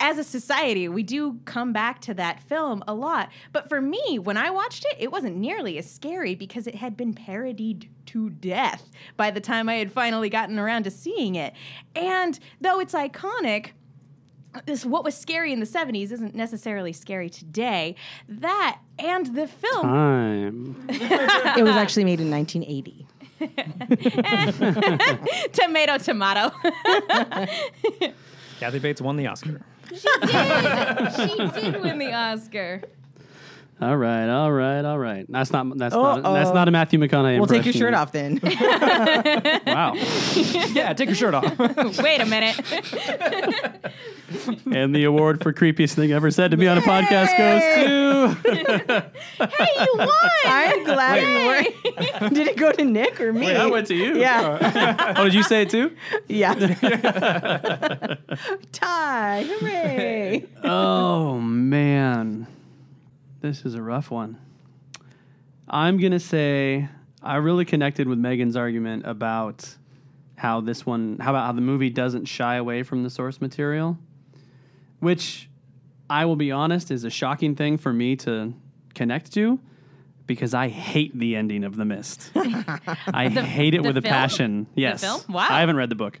[0.00, 3.30] as a society, we do come back to that film a lot.
[3.52, 6.96] But for me, when I watched it, it wasn't nearly as scary because it had
[6.96, 11.54] been parodied to death by the time I had finally gotten around to seeing it.
[11.94, 13.70] And though it's iconic,
[14.66, 17.94] this what was scary in the 70s isn't necessarily scary today.
[18.28, 20.86] That and the film Time.
[20.88, 23.06] It was actually made in 1980.
[25.52, 26.54] tomato tomato.
[28.58, 29.60] Kathy Bates won the Oscar.
[29.88, 31.14] She did.
[31.54, 32.82] She did win the Oscar.
[33.80, 34.28] All right.
[34.28, 34.84] All right.
[34.84, 35.24] All right.
[35.28, 35.78] That's not.
[35.78, 36.34] That's Oh, not.
[36.34, 37.38] That's not a Matthew McConaughey.
[37.38, 38.38] We'll take your shirt off then.
[39.70, 39.94] Wow.
[39.94, 41.58] yeah, take your shirt off.
[41.98, 42.58] Wait a minute.
[44.72, 47.62] and the award for creepiest thing ever said to me on a podcast goes
[48.44, 49.46] to.
[49.46, 50.08] hey, you won!
[50.44, 51.22] I'm glad
[52.22, 52.28] more.
[52.30, 53.46] Did it go to Nick or me?
[53.46, 54.18] Wait, I went to you.
[54.18, 55.14] Yeah.
[55.16, 55.92] Oh, did you say it too?
[56.28, 56.54] yeah.
[58.72, 59.44] Tie.
[59.48, 60.46] Hooray.
[60.64, 62.46] Oh man,
[63.40, 64.38] this is a rough one.
[65.68, 66.88] I'm gonna say
[67.22, 69.68] I really connected with Megan's argument about
[70.36, 73.98] how this one, how about how the movie doesn't shy away from the source material,
[75.00, 75.48] which
[76.08, 78.54] I will be honest is a shocking thing for me to
[78.94, 79.60] connect to.
[80.26, 82.30] Because I hate the ending of The Mist.
[82.36, 84.68] I hate it the with a passion.
[84.76, 85.00] Yes.
[85.00, 85.20] film?
[85.28, 85.48] Wow.
[85.50, 86.20] I haven't read the book.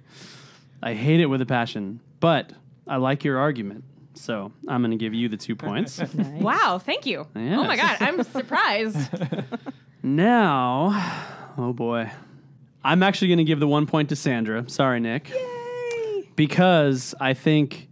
[0.82, 2.00] I hate it with a passion.
[2.18, 2.52] But
[2.88, 3.84] I like your argument
[4.20, 5.98] So I'm going to give you the two points.
[6.14, 7.26] Wow, thank you.
[7.34, 9.08] Oh my god, I'm surprised.
[10.02, 10.92] now,
[11.56, 12.10] oh boy.
[12.82, 14.68] I'm actually going to give the one point to Sandra.
[14.68, 15.30] Sorry, Nick.
[15.30, 16.28] Yay!
[16.36, 17.88] Because I think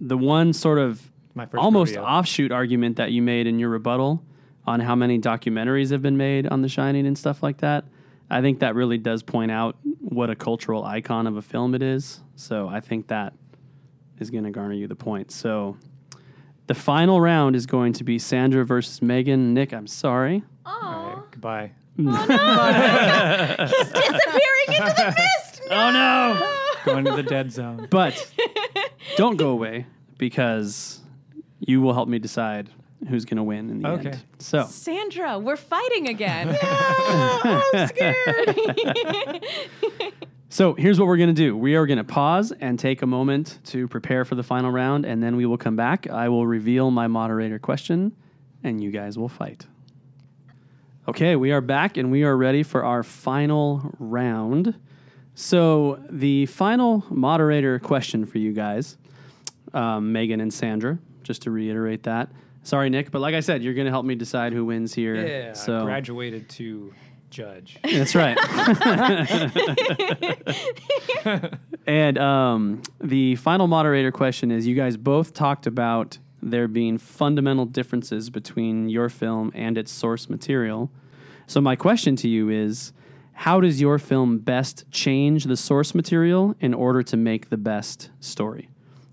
[0.00, 2.08] the one sort of My first almost rodeo.
[2.08, 4.24] offshoot argument that you made in your rebuttal
[4.66, 7.84] on how many documentaries have been made on The Shining and stuff like that,
[8.30, 11.82] I think that really does point out what a cultural icon of a film it
[11.82, 12.20] is.
[12.36, 13.32] So I think that
[14.20, 15.30] is going to garner you the point.
[15.30, 15.76] So
[16.66, 19.54] the final round is going to be Sandra versus Megan.
[19.54, 20.42] Nick, I'm sorry.
[20.66, 20.80] All
[21.14, 21.72] right, goodbye.
[21.98, 23.66] Oh no!
[23.66, 25.62] He's disappearing into the mist.
[25.70, 26.56] Oh no!
[26.86, 27.88] Going to the dead zone.
[27.90, 28.32] But
[29.18, 29.84] don't go away
[30.16, 31.00] because
[31.60, 32.70] you will help me decide
[33.08, 34.08] who's going to win in the Okay.
[34.12, 34.22] end.
[34.38, 36.56] So Sandra, we're fighting again.
[36.62, 39.44] I'm scared.
[40.50, 41.54] So here's what we're going to do.
[41.54, 45.04] We are going to pause and take a moment to prepare for the final round,
[45.04, 46.08] and then we will come back.
[46.08, 48.16] I will reveal my moderator question,
[48.64, 49.66] and you guys will fight.
[51.06, 54.74] Okay, we are back and we are ready for our final round.
[55.34, 58.96] So, the final moderator question for you guys,
[59.72, 62.32] um, Megan and Sandra, just to reiterate that.
[62.62, 65.14] Sorry, Nick, but like I said, you're going to help me decide who wins here.
[65.14, 66.92] Yeah, so graduated to
[67.30, 67.78] judge.
[67.82, 68.36] that's right.
[71.86, 77.66] and um, the final moderator question is you guys both talked about there being fundamental
[77.66, 80.90] differences between your film and its source material.
[81.46, 82.92] So, my question to you is
[83.32, 88.10] how does your film best change the source material in order to make the best
[88.20, 88.68] story?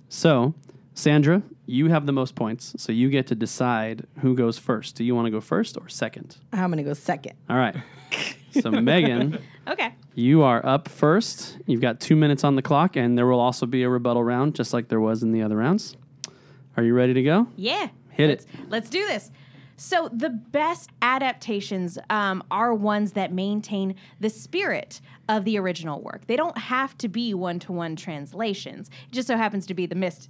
[0.10, 0.56] So,
[0.94, 4.96] Sandra, you have the most points, so you get to decide who goes first.
[4.96, 6.38] Do you want to go first or second?
[6.54, 7.36] I'm going to go second.
[7.50, 7.76] All right.
[8.62, 9.38] So, Megan,
[9.68, 9.94] okay.
[10.14, 11.58] you are up first.
[11.66, 14.56] You've got two minutes on the clock, and there will also be a rebuttal round,
[14.56, 15.98] just like there was in the other rounds.
[16.78, 17.48] Are you ready to go?
[17.58, 17.90] Yeah.
[18.12, 18.50] Hit let's, it.
[18.70, 19.30] Let's do this.
[19.76, 26.28] So, the best adaptations um, are ones that maintain the spirit of the original work.
[26.28, 28.90] They don't have to be one to one translations.
[29.10, 30.30] It just so happens to be The Mist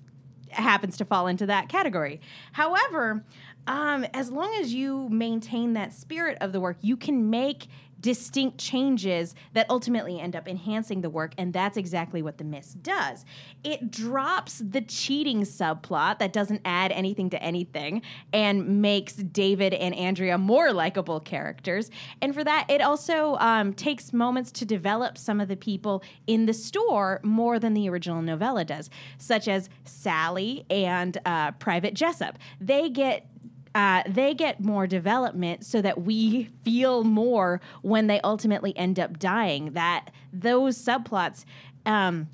[0.49, 2.21] happens to fall into that category.
[2.53, 3.23] However,
[3.67, 7.67] um, as long as you maintain that spirit of the work, you can make
[8.05, 12.83] distinct changes that ultimately end up enhancing the work and that's exactly what the mist
[12.83, 13.25] does.
[13.63, 19.95] It drops the cheating subplot that doesn't add anything to anything and makes david and
[19.95, 21.89] andrea more likable characters.
[22.21, 26.45] And for that it also um, takes moments to develop some of the people in
[26.45, 32.37] the store more than the original novella does such as sally and uh, private jessup.
[32.61, 33.25] They get
[33.75, 39.19] uh, they get more development so that we feel more when they ultimately end up
[39.19, 39.73] dying.
[39.73, 41.43] That those subplots
[41.85, 42.29] um,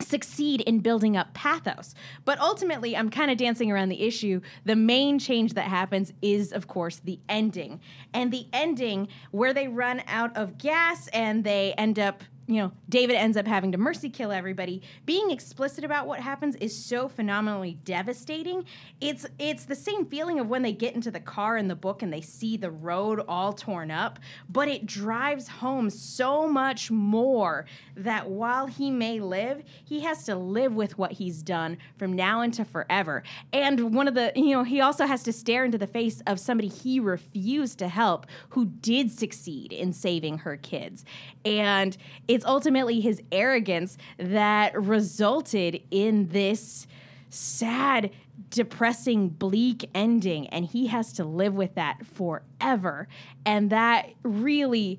[0.00, 1.96] succeed in building up pathos.
[2.24, 4.40] But ultimately, I'm kind of dancing around the issue.
[4.64, 7.80] The main change that happens is, of course, the ending.
[8.14, 12.72] And the ending, where they run out of gas and they end up you know,
[12.88, 14.82] David ends up having to mercy kill everybody.
[15.06, 18.64] Being explicit about what happens is so phenomenally devastating.
[19.00, 22.02] It's it's the same feeling of when they get into the car in the book
[22.02, 24.18] and they see the road all torn up,
[24.48, 27.66] but it drives home so much more
[27.96, 32.40] that while he may live, he has to live with what he's done from now
[32.40, 33.22] into forever.
[33.52, 36.40] And one of the, you know, he also has to stare into the face of
[36.40, 41.04] somebody he refused to help who did succeed in saving her kids.
[41.44, 41.96] And
[42.32, 46.86] it's ultimately his arrogance that resulted in this
[47.28, 48.10] sad,
[48.48, 50.46] depressing, bleak ending.
[50.46, 53.06] And he has to live with that forever.
[53.44, 54.98] And that really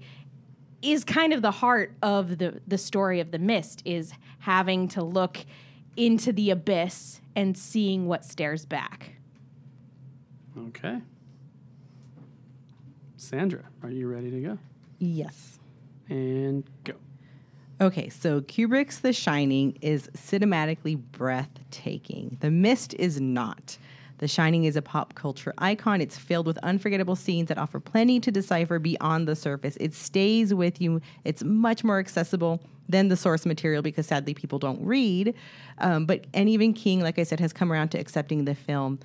[0.83, 5.01] is kind of the heart of the, the story of the mist is having to
[5.01, 5.39] look
[5.97, 9.15] into the abyss and seeing what stares back.
[10.55, 11.01] Okay.
[13.17, 14.57] Sandra, are you ready to go?
[14.99, 15.57] Yes.
[16.09, 16.93] And go.
[17.83, 22.37] Okay, so Kubrick's The Shining is cinematically breathtaking.
[22.39, 23.77] The Mist is not.
[24.19, 25.99] The Shining is a pop culture icon.
[25.99, 29.75] It's filled with unforgettable scenes that offer plenty to decipher beyond the surface.
[29.81, 31.01] It stays with you.
[31.25, 35.35] It's much more accessible than the source material because sadly people don't read.
[35.79, 38.97] Um, but and even King, like I said, has come around to accepting the film.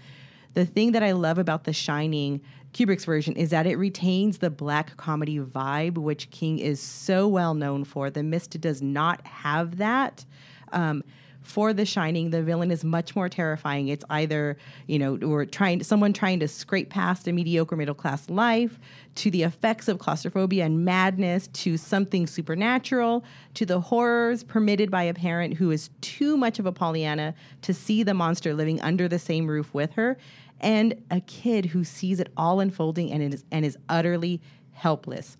[0.55, 2.41] The thing that I love about The Shining,
[2.72, 7.54] Kubrick's version, is that it retains the black comedy vibe, which King is so well
[7.54, 8.10] known for.
[8.10, 10.24] The Mist does not have that.
[10.72, 11.02] Um,
[11.48, 13.88] for The Shining, the villain is much more terrifying.
[13.88, 18.28] It's either, you know, or trying someone trying to scrape past a mediocre middle class
[18.28, 18.78] life,
[19.14, 25.04] to the effects of claustrophobia and madness, to something supernatural, to the horrors permitted by
[25.04, 29.08] a parent who is too much of a Pollyanna to see the monster living under
[29.08, 30.18] the same roof with her,
[30.61, 34.40] and a kid who sees it all unfolding and is and is utterly
[34.72, 35.36] helpless.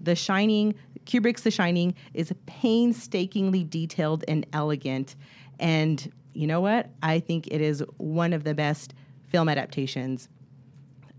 [0.00, 0.74] The Shining,
[1.06, 5.16] Kubrick's The Shining, is painstakingly detailed and elegant.
[5.58, 6.90] And you know what?
[7.02, 8.94] I think it is one of the best
[9.26, 10.28] film adaptations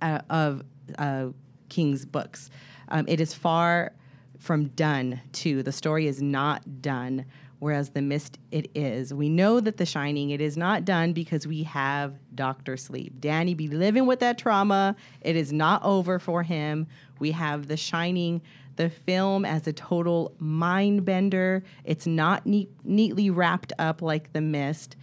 [0.02, 0.64] uh, of
[0.98, 1.28] uh,
[1.68, 2.50] King's books.
[2.88, 3.92] Um, it is far
[4.38, 5.62] from done, too.
[5.62, 7.26] The story is not done,
[7.60, 9.14] whereas The Mist, it is.
[9.14, 13.20] We know that The Shining, it is not done because we have Doctor Sleep.
[13.20, 14.96] Danny be living with that trauma.
[15.22, 16.88] It is not over for him.
[17.20, 18.42] We have The Shining,
[18.78, 21.64] the film as a total mind bender.
[21.84, 24.96] It's not neat, neatly wrapped up like The Mist.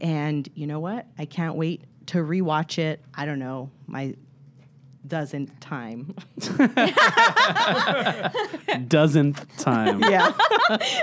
[0.00, 1.06] And you know what?
[1.18, 3.04] I can't wait to rewatch it.
[3.14, 4.14] I don't know, my
[5.06, 6.14] dozenth time.
[8.88, 10.02] Dozenth time.
[10.10, 10.32] yeah,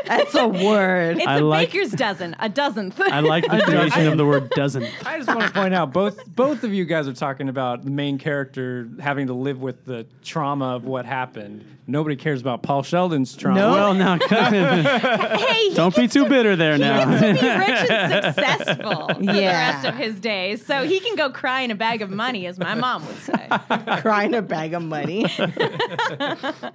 [0.05, 1.17] that's a word.
[1.17, 2.99] It's I a like- baker's dozen, a dozenth.
[2.99, 4.89] I like the creation of the word dozenth.
[5.05, 7.91] I just want to point out both both of you guys are talking about the
[7.91, 11.65] main character having to live with the trauma of what happened.
[11.89, 13.59] Nobody cares about Paul Sheldon's trauma.
[13.61, 13.71] No.
[13.71, 17.05] Well, now, hey, he don't be too bitter there He now.
[17.05, 19.71] gets to be rich and successful for the Yeah.
[19.73, 22.59] rest of his days, so he can go cry in a bag of money, as
[22.59, 23.47] my mom would say.
[24.01, 25.25] Crying a bag of money.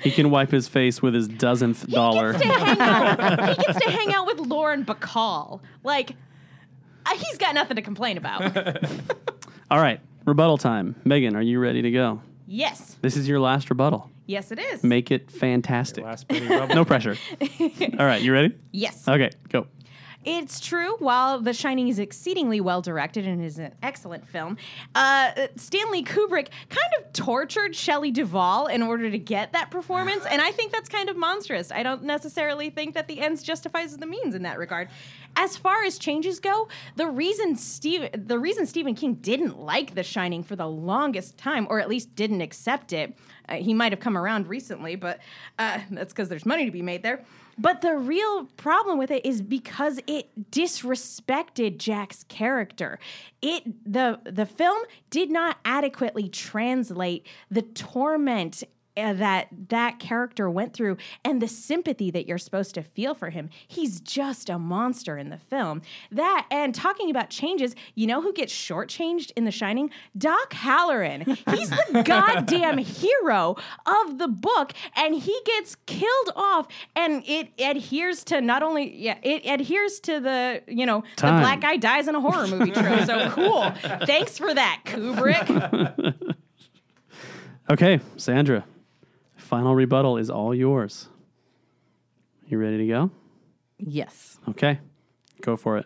[0.01, 2.33] he can wipe his face with his dozenth dollar.
[2.33, 5.61] He gets, to hang out, he gets to hang out with Lauren Bacall.
[5.85, 6.13] Like,
[7.07, 8.57] uh, he's got nothing to complain about.
[9.71, 10.95] All right, rebuttal time.
[11.05, 12.21] Megan, are you ready to go?
[12.47, 14.11] Yes, This is your last rebuttal.
[14.27, 14.83] yes, it is.
[14.83, 16.05] Make it fantastic.
[16.05, 16.75] Last Betty Rubble.
[16.75, 17.17] No pressure.
[17.99, 18.55] All right, you ready?
[18.73, 19.09] Yes.
[19.09, 19.67] Okay, go.
[20.25, 20.97] It's true.
[20.99, 24.57] While The Shining is exceedingly well directed and is an excellent film,
[24.95, 30.41] uh, Stanley Kubrick kind of tortured Shelley Duvall in order to get that performance, and
[30.41, 31.73] I think that's kind of monstrous.
[31.73, 34.89] I don't necessarily think that the ends justifies the means in that regard.
[35.35, 40.03] As far as changes go, the reason Steve, the reason Stephen King didn't like The
[40.05, 43.17] Shining for the longest time, or at least didn't accept it,
[43.49, 45.19] uh, he might have come around recently, but
[45.59, 47.25] uh, that's because there's money to be made there.
[47.63, 52.99] But the real problem with it is because it disrespected Jack's character.
[53.41, 58.65] It the the film did not adequately translate the torment
[58.97, 63.31] uh, that that character went through and the sympathy that you're supposed to feel for
[63.31, 63.49] him.
[63.67, 65.83] He's just a monster in the film.
[66.11, 69.91] That and talking about changes, you know who gets shortchanged in The Shining?
[70.17, 71.25] Doc Hallorann.
[71.55, 76.69] He's the goddamn hero of the book, and he gets killed off.
[76.95, 81.37] And it adheres to not only yeah, it adheres to the you know Time.
[81.37, 83.07] the black guy dies in a horror movie trope.
[83.07, 83.71] So cool.
[84.07, 86.35] Thanks for that, Kubrick.
[87.71, 88.65] Okay, Sandra.
[89.53, 91.11] Final rebuttal is all yours.
[92.47, 93.11] You ready to go?
[93.77, 94.39] yes.
[94.49, 94.81] Okay,
[95.43, 95.85] go for it.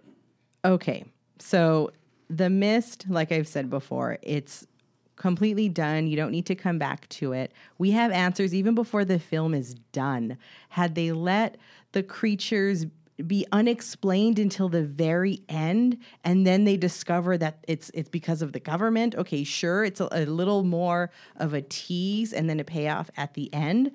[0.65, 1.05] Okay.
[1.41, 1.91] So
[2.31, 4.69] the mist, like I've said before, it's
[5.17, 6.07] completely done.
[6.07, 7.51] You don't need to come back to it.
[7.77, 10.39] We have answers even before the film is done.
[10.69, 11.57] Had they let
[11.91, 12.87] the creatures
[13.25, 18.53] be unexplained until the very end and then they discover that it's it's because of
[18.53, 22.65] the government okay sure it's a, a little more of a tease and then a
[22.65, 23.91] payoff at the end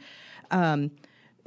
[0.50, 0.92] um,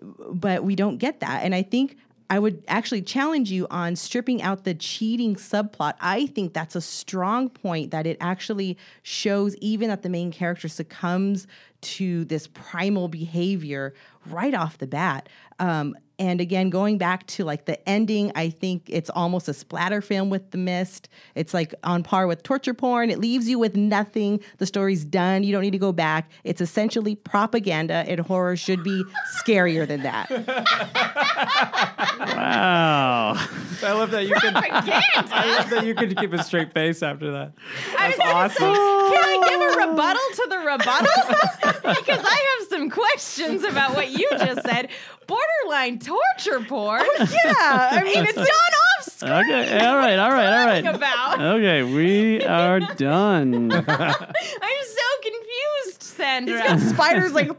[0.01, 1.43] but we don't get that.
[1.45, 1.97] And I think
[2.31, 5.95] I would actually challenge you on stripping out the cheating subplot.
[6.01, 10.69] I think that's a strong point that it actually shows even that the main character
[10.69, 11.47] succumbs
[11.83, 13.95] to this primal behavior
[14.27, 15.29] right off the bat.
[15.59, 20.01] Um, and again, going back to like the ending, I think it's almost a splatter
[20.01, 21.09] film with the mist.
[21.35, 23.11] It's like on par with torture porn.
[23.11, 24.41] It leaves you with nothing.
[24.59, 25.43] The story's done.
[25.43, 26.31] You don't need to go back.
[26.45, 29.03] It's essentially propaganda, and horror should be
[29.45, 30.31] scarier than that.
[32.15, 33.35] Wow.
[33.83, 34.57] I love that you can.
[34.57, 37.53] I love that you can keep a straight face after that.
[37.99, 38.75] I was That's awesome.
[38.75, 38.81] say,
[39.13, 41.95] can I give a rebuttal to the rebuttal?
[42.01, 44.89] because I have some questions about what you just said.
[45.27, 47.03] Borderline torture porn.
[47.03, 49.33] Oh, yeah, I mean, it's done off screen.
[49.33, 50.87] Okay, all right, all right, all right.
[50.87, 51.41] About.
[51.41, 53.73] Okay, we are done.
[53.73, 56.79] I'm so confused, Sandra.
[56.95, 57.51] spiders like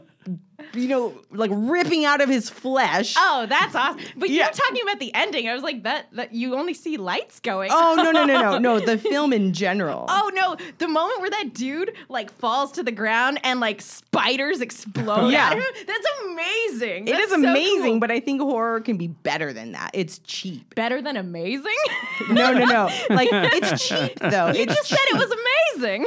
[0.76, 3.14] you know, like ripping out of his flesh.
[3.18, 4.00] Oh, that's awesome.
[4.16, 4.44] But Yeah.
[4.44, 5.48] you're talking about the ending.
[5.48, 7.70] I was like, that that you only see lights going.
[7.72, 8.80] Oh no no no no no!
[8.80, 10.06] The film in general.
[10.08, 14.60] Oh no, the moment where that dude like falls to the ground and like spiders
[14.60, 15.54] explode Yeah.
[15.54, 17.08] him, that's amazing.
[17.08, 18.00] it That's is so amazing, cool.
[18.00, 19.90] but I think horror can be better than that.
[19.94, 20.74] It's cheap.
[20.74, 21.72] better than amazing?
[22.30, 22.84] No no no!
[23.10, 24.48] Like it's cheap though.
[24.48, 25.30] you it's just said it was
[25.76, 26.06] amazing.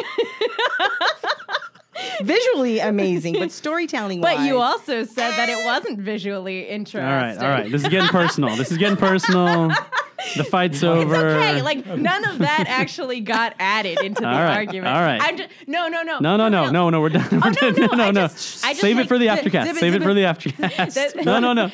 [2.21, 4.21] Visually amazing, but storytelling.
[4.21, 7.01] but you also said that it wasn't visually interesting.
[7.01, 7.71] All right, all right.
[7.71, 8.55] This is getting personal.
[8.55, 9.71] This is getting personal.
[10.35, 11.01] The fight's over.
[11.01, 11.27] It's over.
[11.29, 11.61] okay.
[11.61, 14.93] Like none of that actually got added into the All right, argument.
[14.93, 15.21] all right.
[15.23, 16.19] I'm just, no, no, no.
[16.19, 17.01] no, no, no, no, no.
[17.01, 17.27] We're done.
[17.31, 17.75] Oh, we're no, done.
[17.91, 18.27] no, no, I no.
[18.27, 19.63] just- I just Save it like for the aftercast.
[19.67, 21.15] zip it, Save it for the aftercast.
[21.25, 21.71] No, no, no.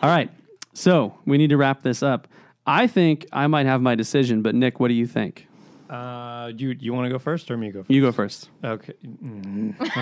[0.00, 0.30] All right.
[0.74, 2.28] So we need to wrap this up.
[2.66, 5.48] I think I might have my decision, but Nick, what do you think?
[5.90, 7.90] Uh, you you want to go first or me go first?
[7.90, 8.48] You go first.
[8.62, 8.92] Okay.
[9.04, 9.76] Mm.
[9.76, 9.98] Because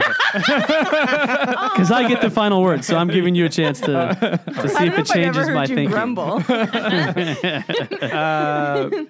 [1.91, 4.93] I get the final word, so I'm giving you a chance to, to see if
[4.93, 5.91] it if I've changes ever my heard you thinking.
[5.91, 6.43] grumble.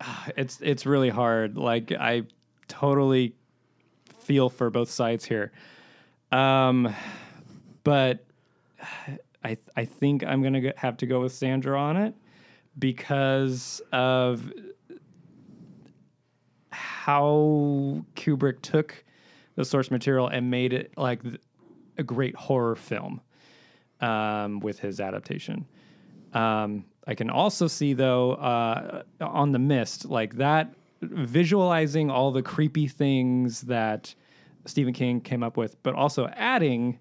[0.00, 1.56] Uh, it's it's really hard.
[1.56, 2.22] Like I
[2.68, 3.34] totally
[4.20, 5.50] feel for both sides here.
[6.30, 6.94] Um,
[7.84, 8.24] but
[9.42, 12.14] I I think I'm gonna have to go with Sandra on it
[12.78, 14.52] because of
[17.04, 19.04] how Kubrick took
[19.56, 21.20] the source material and made it like
[21.98, 23.20] a great horror film
[24.00, 25.66] um, with his adaptation.
[26.32, 32.42] Um, I can also see though uh, on the mist like that visualizing all the
[32.42, 34.14] creepy things that
[34.64, 36.98] Stephen King came up with, but also adding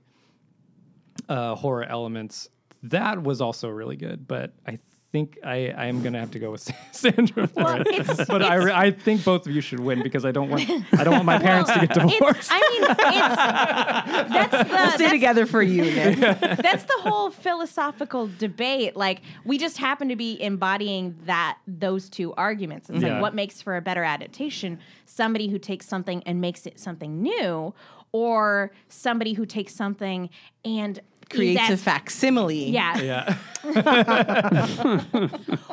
[1.29, 2.49] uh, horror elements.
[2.83, 4.79] That was also really good, but I
[5.13, 7.87] think I, I am gonna have to go with Sandra for Well, it.
[7.87, 10.67] it's- but I, re- I think both of you should win because I don't want
[10.91, 12.49] I don't want my parents to get It's, divorced.
[12.51, 16.17] I mean, it's that's the We'll stay that's, together for you, Nick.
[16.19, 18.95] that's the whole philosophical debate.
[18.97, 22.89] Like we just happen to be embodying that those two arguments.
[22.89, 23.13] It's Yeah.
[23.13, 24.79] like what makes for a better adaptation?
[25.05, 27.71] Somebody who takes something and makes it something new,
[28.11, 30.31] or somebody who takes something
[30.65, 30.99] and
[31.33, 32.69] is Creates a facsimile.
[32.69, 32.97] Yeah.
[32.99, 33.37] yeah.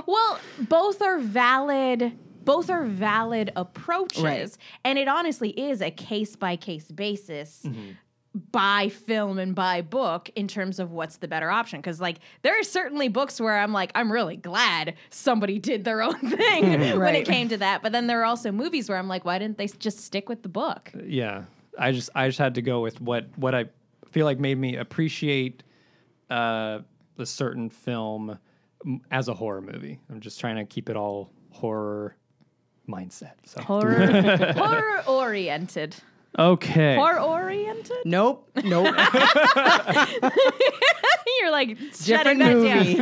[0.06, 2.12] Well, both are valid.
[2.44, 4.56] Both are valid approaches, Right.
[4.84, 7.62] and it honestly is a case by case basis.
[7.64, 7.92] Mm-hmm.
[8.52, 12.58] By film and by book, in terms of what's the better option, because like there
[12.58, 17.00] are certainly books where I'm like I'm really glad somebody did their own thing mm-hmm.
[17.00, 19.38] when it came to that, but then there are also movies where I'm like, why
[19.40, 20.92] didn't they just stick with the book?
[21.04, 21.44] yeah
[21.78, 23.64] i just i just had to go with what what i
[24.10, 25.62] feel like made me appreciate
[26.30, 26.80] uh
[27.16, 28.38] the certain film
[29.10, 32.16] as a horror movie i'm just trying to keep it all horror
[32.88, 35.94] mindset so Horror, horror oriented,
[36.38, 36.94] Okay.
[36.96, 37.96] horror oriented.
[38.04, 38.48] Nope.
[38.64, 38.94] Nope.
[41.40, 42.94] You're like shutting Different that movie.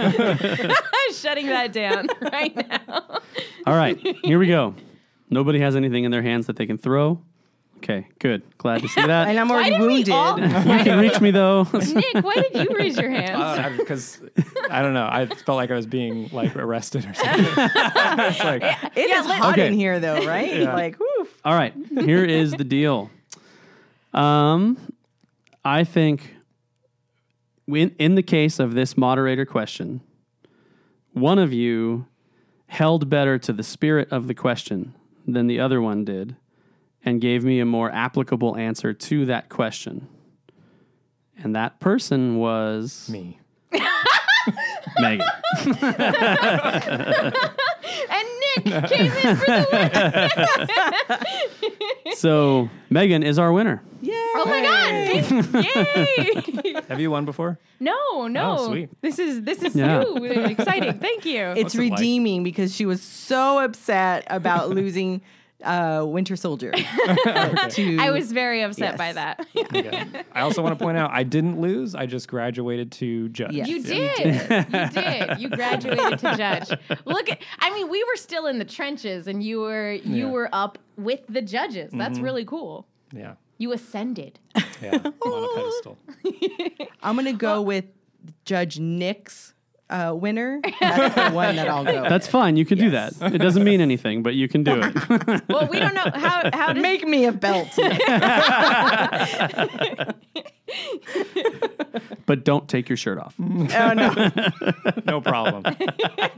[0.66, 0.74] down.
[1.14, 3.20] shutting that down right now.
[3.66, 3.98] All right.
[4.24, 4.74] Here we go.
[5.30, 7.20] Nobody has anything in their hands that they can throw.
[7.78, 8.42] Okay, good.
[8.58, 9.28] Glad to see that.
[9.28, 10.10] and I'm Why already did we wounded.
[10.12, 10.38] all-
[10.78, 11.62] you can reach me though.
[11.72, 13.78] Nick, why did you raise your hands?
[13.78, 14.20] because
[14.70, 18.62] I don't know i felt like i was being like arrested or something it's like
[18.96, 19.68] It is Yeah, let- hot Okay.
[19.68, 20.54] in here, though, right?
[20.60, 20.74] Yeah.
[20.74, 21.28] Like, whew.
[21.44, 23.10] All right, here is the deal.
[24.12, 24.76] Um,
[25.64, 26.34] I think
[27.66, 30.00] in, in the case of this moderator question,
[31.12, 32.06] one of you
[32.66, 34.94] held better to the spirit of the question
[35.26, 36.36] than the other one did
[37.04, 40.08] and gave me a more applicable answer to that question.
[41.42, 43.38] And that person was me
[44.98, 45.26] Megan.
[48.10, 48.28] And
[48.64, 52.14] Nick came in for the win.
[52.16, 53.82] So Megan is our winner.
[54.00, 54.12] Yay.
[54.14, 55.64] Oh my god!
[55.64, 56.82] Yay!
[56.88, 58.56] have you won before No, no.
[58.58, 58.90] Oh, sweet.
[59.02, 60.00] This is this is Yeah.
[60.02, 60.24] new.
[60.24, 60.98] Exciting.
[60.98, 61.40] Thank you.
[61.50, 61.90] It's What's it like?
[61.92, 65.20] redeeming because she was so upset about losing
[65.64, 66.72] uh, Winter Soldier.
[66.72, 68.98] to, I was very upset Yes.
[68.98, 69.46] by that.
[69.78, 70.04] Okay.
[70.32, 71.94] I also want to point out I didn't lose.
[71.94, 73.52] I just graduated to judge.
[73.52, 73.68] Yes.
[73.68, 74.14] You Yeah.
[74.16, 74.72] did.
[74.72, 75.40] You did.
[75.40, 76.70] You graduated to judge.
[77.04, 80.30] Look at I mean, we were still in the trenches and you were you Yeah.
[80.32, 81.92] were up with the judges.
[81.92, 82.86] That's really cool.
[83.12, 83.34] Yeah.
[83.58, 84.38] You ascended.
[84.80, 84.98] Yeah.
[85.02, 85.98] I'm on a pedestal.
[87.02, 87.84] I'm going to go with
[88.44, 89.54] Judge Nick's
[89.90, 90.60] uh, winner.
[90.80, 92.08] That's the one that I'll go.
[92.08, 92.56] That's fine.
[92.56, 93.14] You can do that.
[93.20, 95.42] It doesn't mean anything, but you can do it.
[95.48, 97.68] Well, we don't know how how does Make me a belt.
[102.26, 103.34] but don't take your shirt off.
[103.40, 104.30] Oh no.
[105.06, 105.64] No problem.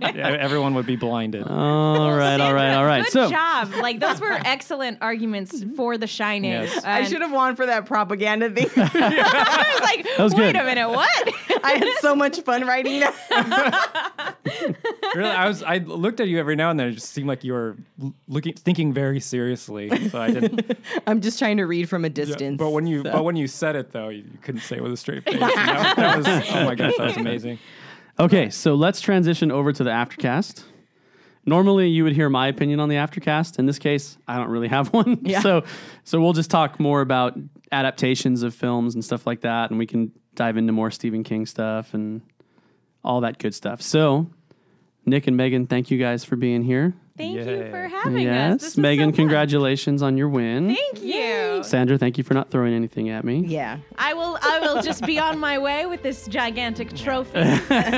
[0.01, 1.47] Yeah, Everyone would be blinded.
[1.47, 3.05] All right, all right, all right.
[3.05, 3.73] Good so job.
[3.75, 6.53] Like those were excellent arguments for The Shining.
[6.53, 6.85] Yes.
[6.85, 8.69] I And should have won for that propaganda thing.
[8.77, 10.57] I was like, was wait good.
[10.61, 11.65] a minute, what?
[11.65, 13.15] I had so much fun writing that.
[15.15, 15.63] really, I was.
[15.63, 16.89] I looked at you every now and then.
[16.89, 17.77] It just seemed like you were
[18.29, 20.09] looking, thinking very seriously.
[20.11, 20.79] So I didn't.
[21.07, 22.59] I'm just trying to read from a Yeah, distance.
[22.59, 23.13] but when you so.
[23.13, 25.35] but when you said it though, you, you couldn't say it with a straight face.
[25.35, 25.41] you?
[25.41, 27.59] That was oh my gosh, that was amazing.
[28.19, 30.65] Okay, so let's transition over to the aftercast.
[31.47, 33.59] Normally, you would hear my opinion on the aftercast.
[33.59, 35.19] In this case, I don't really have one.
[35.23, 35.41] Yeah.
[35.41, 35.65] So,
[36.05, 37.39] so we'll just talk more about
[37.73, 41.47] adaptations of films and stuff like that, and we can dive into more Stephen King
[41.47, 42.21] stuff and
[43.05, 43.83] all that good stuff.
[43.83, 44.29] So,
[45.07, 46.95] Nick and Megan, thank you guys for being here.
[47.17, 48.63] Thank you for having us.
[48.63, 50.75] yes, Megan, so congratulations on your win.
[50.75, 51.63] Thank you.
[51.63, 53.41] Sandra, thank you for not throwing anything at me.
[53.47, 53.77] yeah.
[53.99, 54.39] I will.
[54.41, 57.57] I will just be on my way with this gigantic trophy,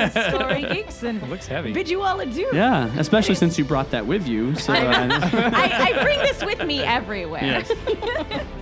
[0.09, 1.71] Story Geeks, and It looks heavy.
[1.71, 2.49] bid you all adieu.
[2.51, 4.55] Yeah, especially since you brought that with you.
[4.55, 4.77] So, uh,
[5.23, 7.63] I, I bring this with me everywhere.
[7.65, 7.71] yes.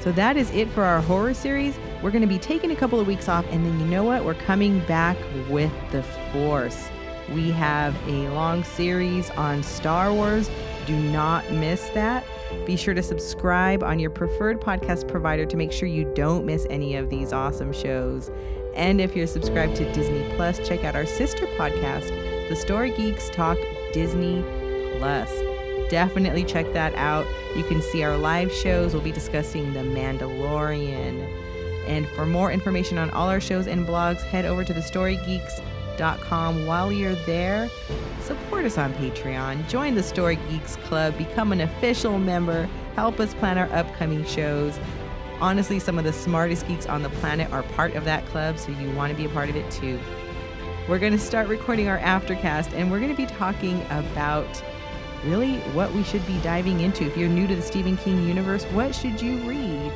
[0.00, 1.76] So that is it for our horror series.
[2.06, 4.24] We're going to be taking a couple of weeks off, and then you know what?
[4.24, 5.16] We're coming back
[5.50, 6.88] with the Force.
[7.34, 10.48] We have a long series on Star Wars.
[10.86, 12.24] Do not miss that.
[12.64, 16.64] Be sure to subscribe on your preferred podcast provider to make sure you don't miss
[16.70, 18.30] any of these awesome shows.
[18.76, 23.30] And if you're subscribed to Disney Plus, check out our sister podcast, The Story Geeks
[23.30, 23.58] Talk
[23.92, 24.44] Disney
[24.98, 25.32] Plus
[25.88, 27.26] definitely check that out.
[27.56, 28.92] You can see our live shows.
[28.92, 31.35] We'll be discussing The Mandalorian.
[31.86, 36.66] And for more information on all our shows and blogs, head over to thestorygeeks.com.
[36.66, 37.70] While you're there,
[38.20, 39.68] support us on Patreon.
[39.68, 41.16] Join the Story Geeks Club.
[41.16, 42.68] Become an official member.
[42.94, 44.78] Help us plan our upcoming shows.
[45.40, 48.72] Honestly, some of the smartest geeks on the planet are part of that club, so
[48.72, 50.00] you want to be a part of it too.
[50.88, 54.62] We're going to start recording our aftercast, and we're going to be talking about
[55.24, 57.04] really what we should be diving into.
[57.04, 59.92] If you're new to the Stephen King universe, what should you read?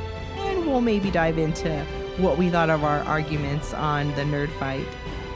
[0.65, 1.83] We'll maybe dive into
[2.17, 4.85] what we thought of our arguments on the Nerd Fight.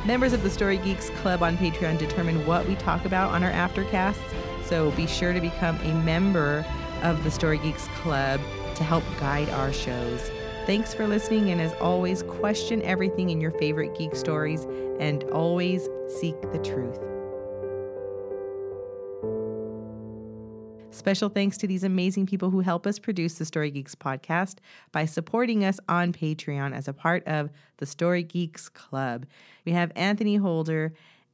[0.06, 3.50] Members of the Story Geeks Club on Patreon determine what we talk about on our
[3.50, 4.22] aftercasts,
[4.64, 6.66] so be sure to become a member
[7.02, 8.40] of the Story Geeks Club
[8.76, 10.32] to help guide our shows.
[10.66, 14.66] Thanks for listening, and as always, question everything in your favorite geek stories
[15.00, 17.05] and always seek the truth.
[20.96, 24.60] Special thanks to these amazing people who help us produce the Story Geeks podcast
[24.94, 29.26] by supporting us on Patreon as a part of the Story Geeks Club.
[29.66, 30.94] We have Anthony Holder,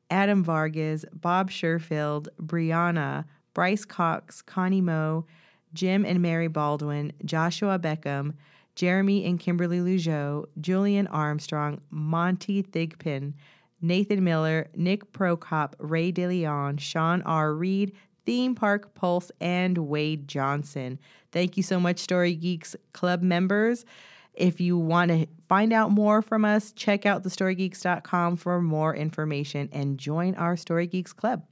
[0.09, 5.28] Adam Vargas, Bob Sherfield, Brianna, Bryce Cox, Connie Moe,
[5.76, 8.34] Jim and Mary Baldwin, Joshua Beckham,
[8.74, 13.34] Jeremy and Kimberly Lugeau, Julian Armstrong, Monty Thigpen,
[13.80, 17.53] Nathan Miller, Nick Prokop, Ray DeLeon, Sean R.
[17.53, 17.93] Reed,
[18.26, 20.99] Theme Park Pulse, and Wade Johnson.
[21.32, 23.86] Thank you so much, Story Geeks Club members.
[24.34, 29.69] If you want to find out more from us, check out thestorygeeks.com for more information
[29.72, 31.43] and join our Story Geeks Club.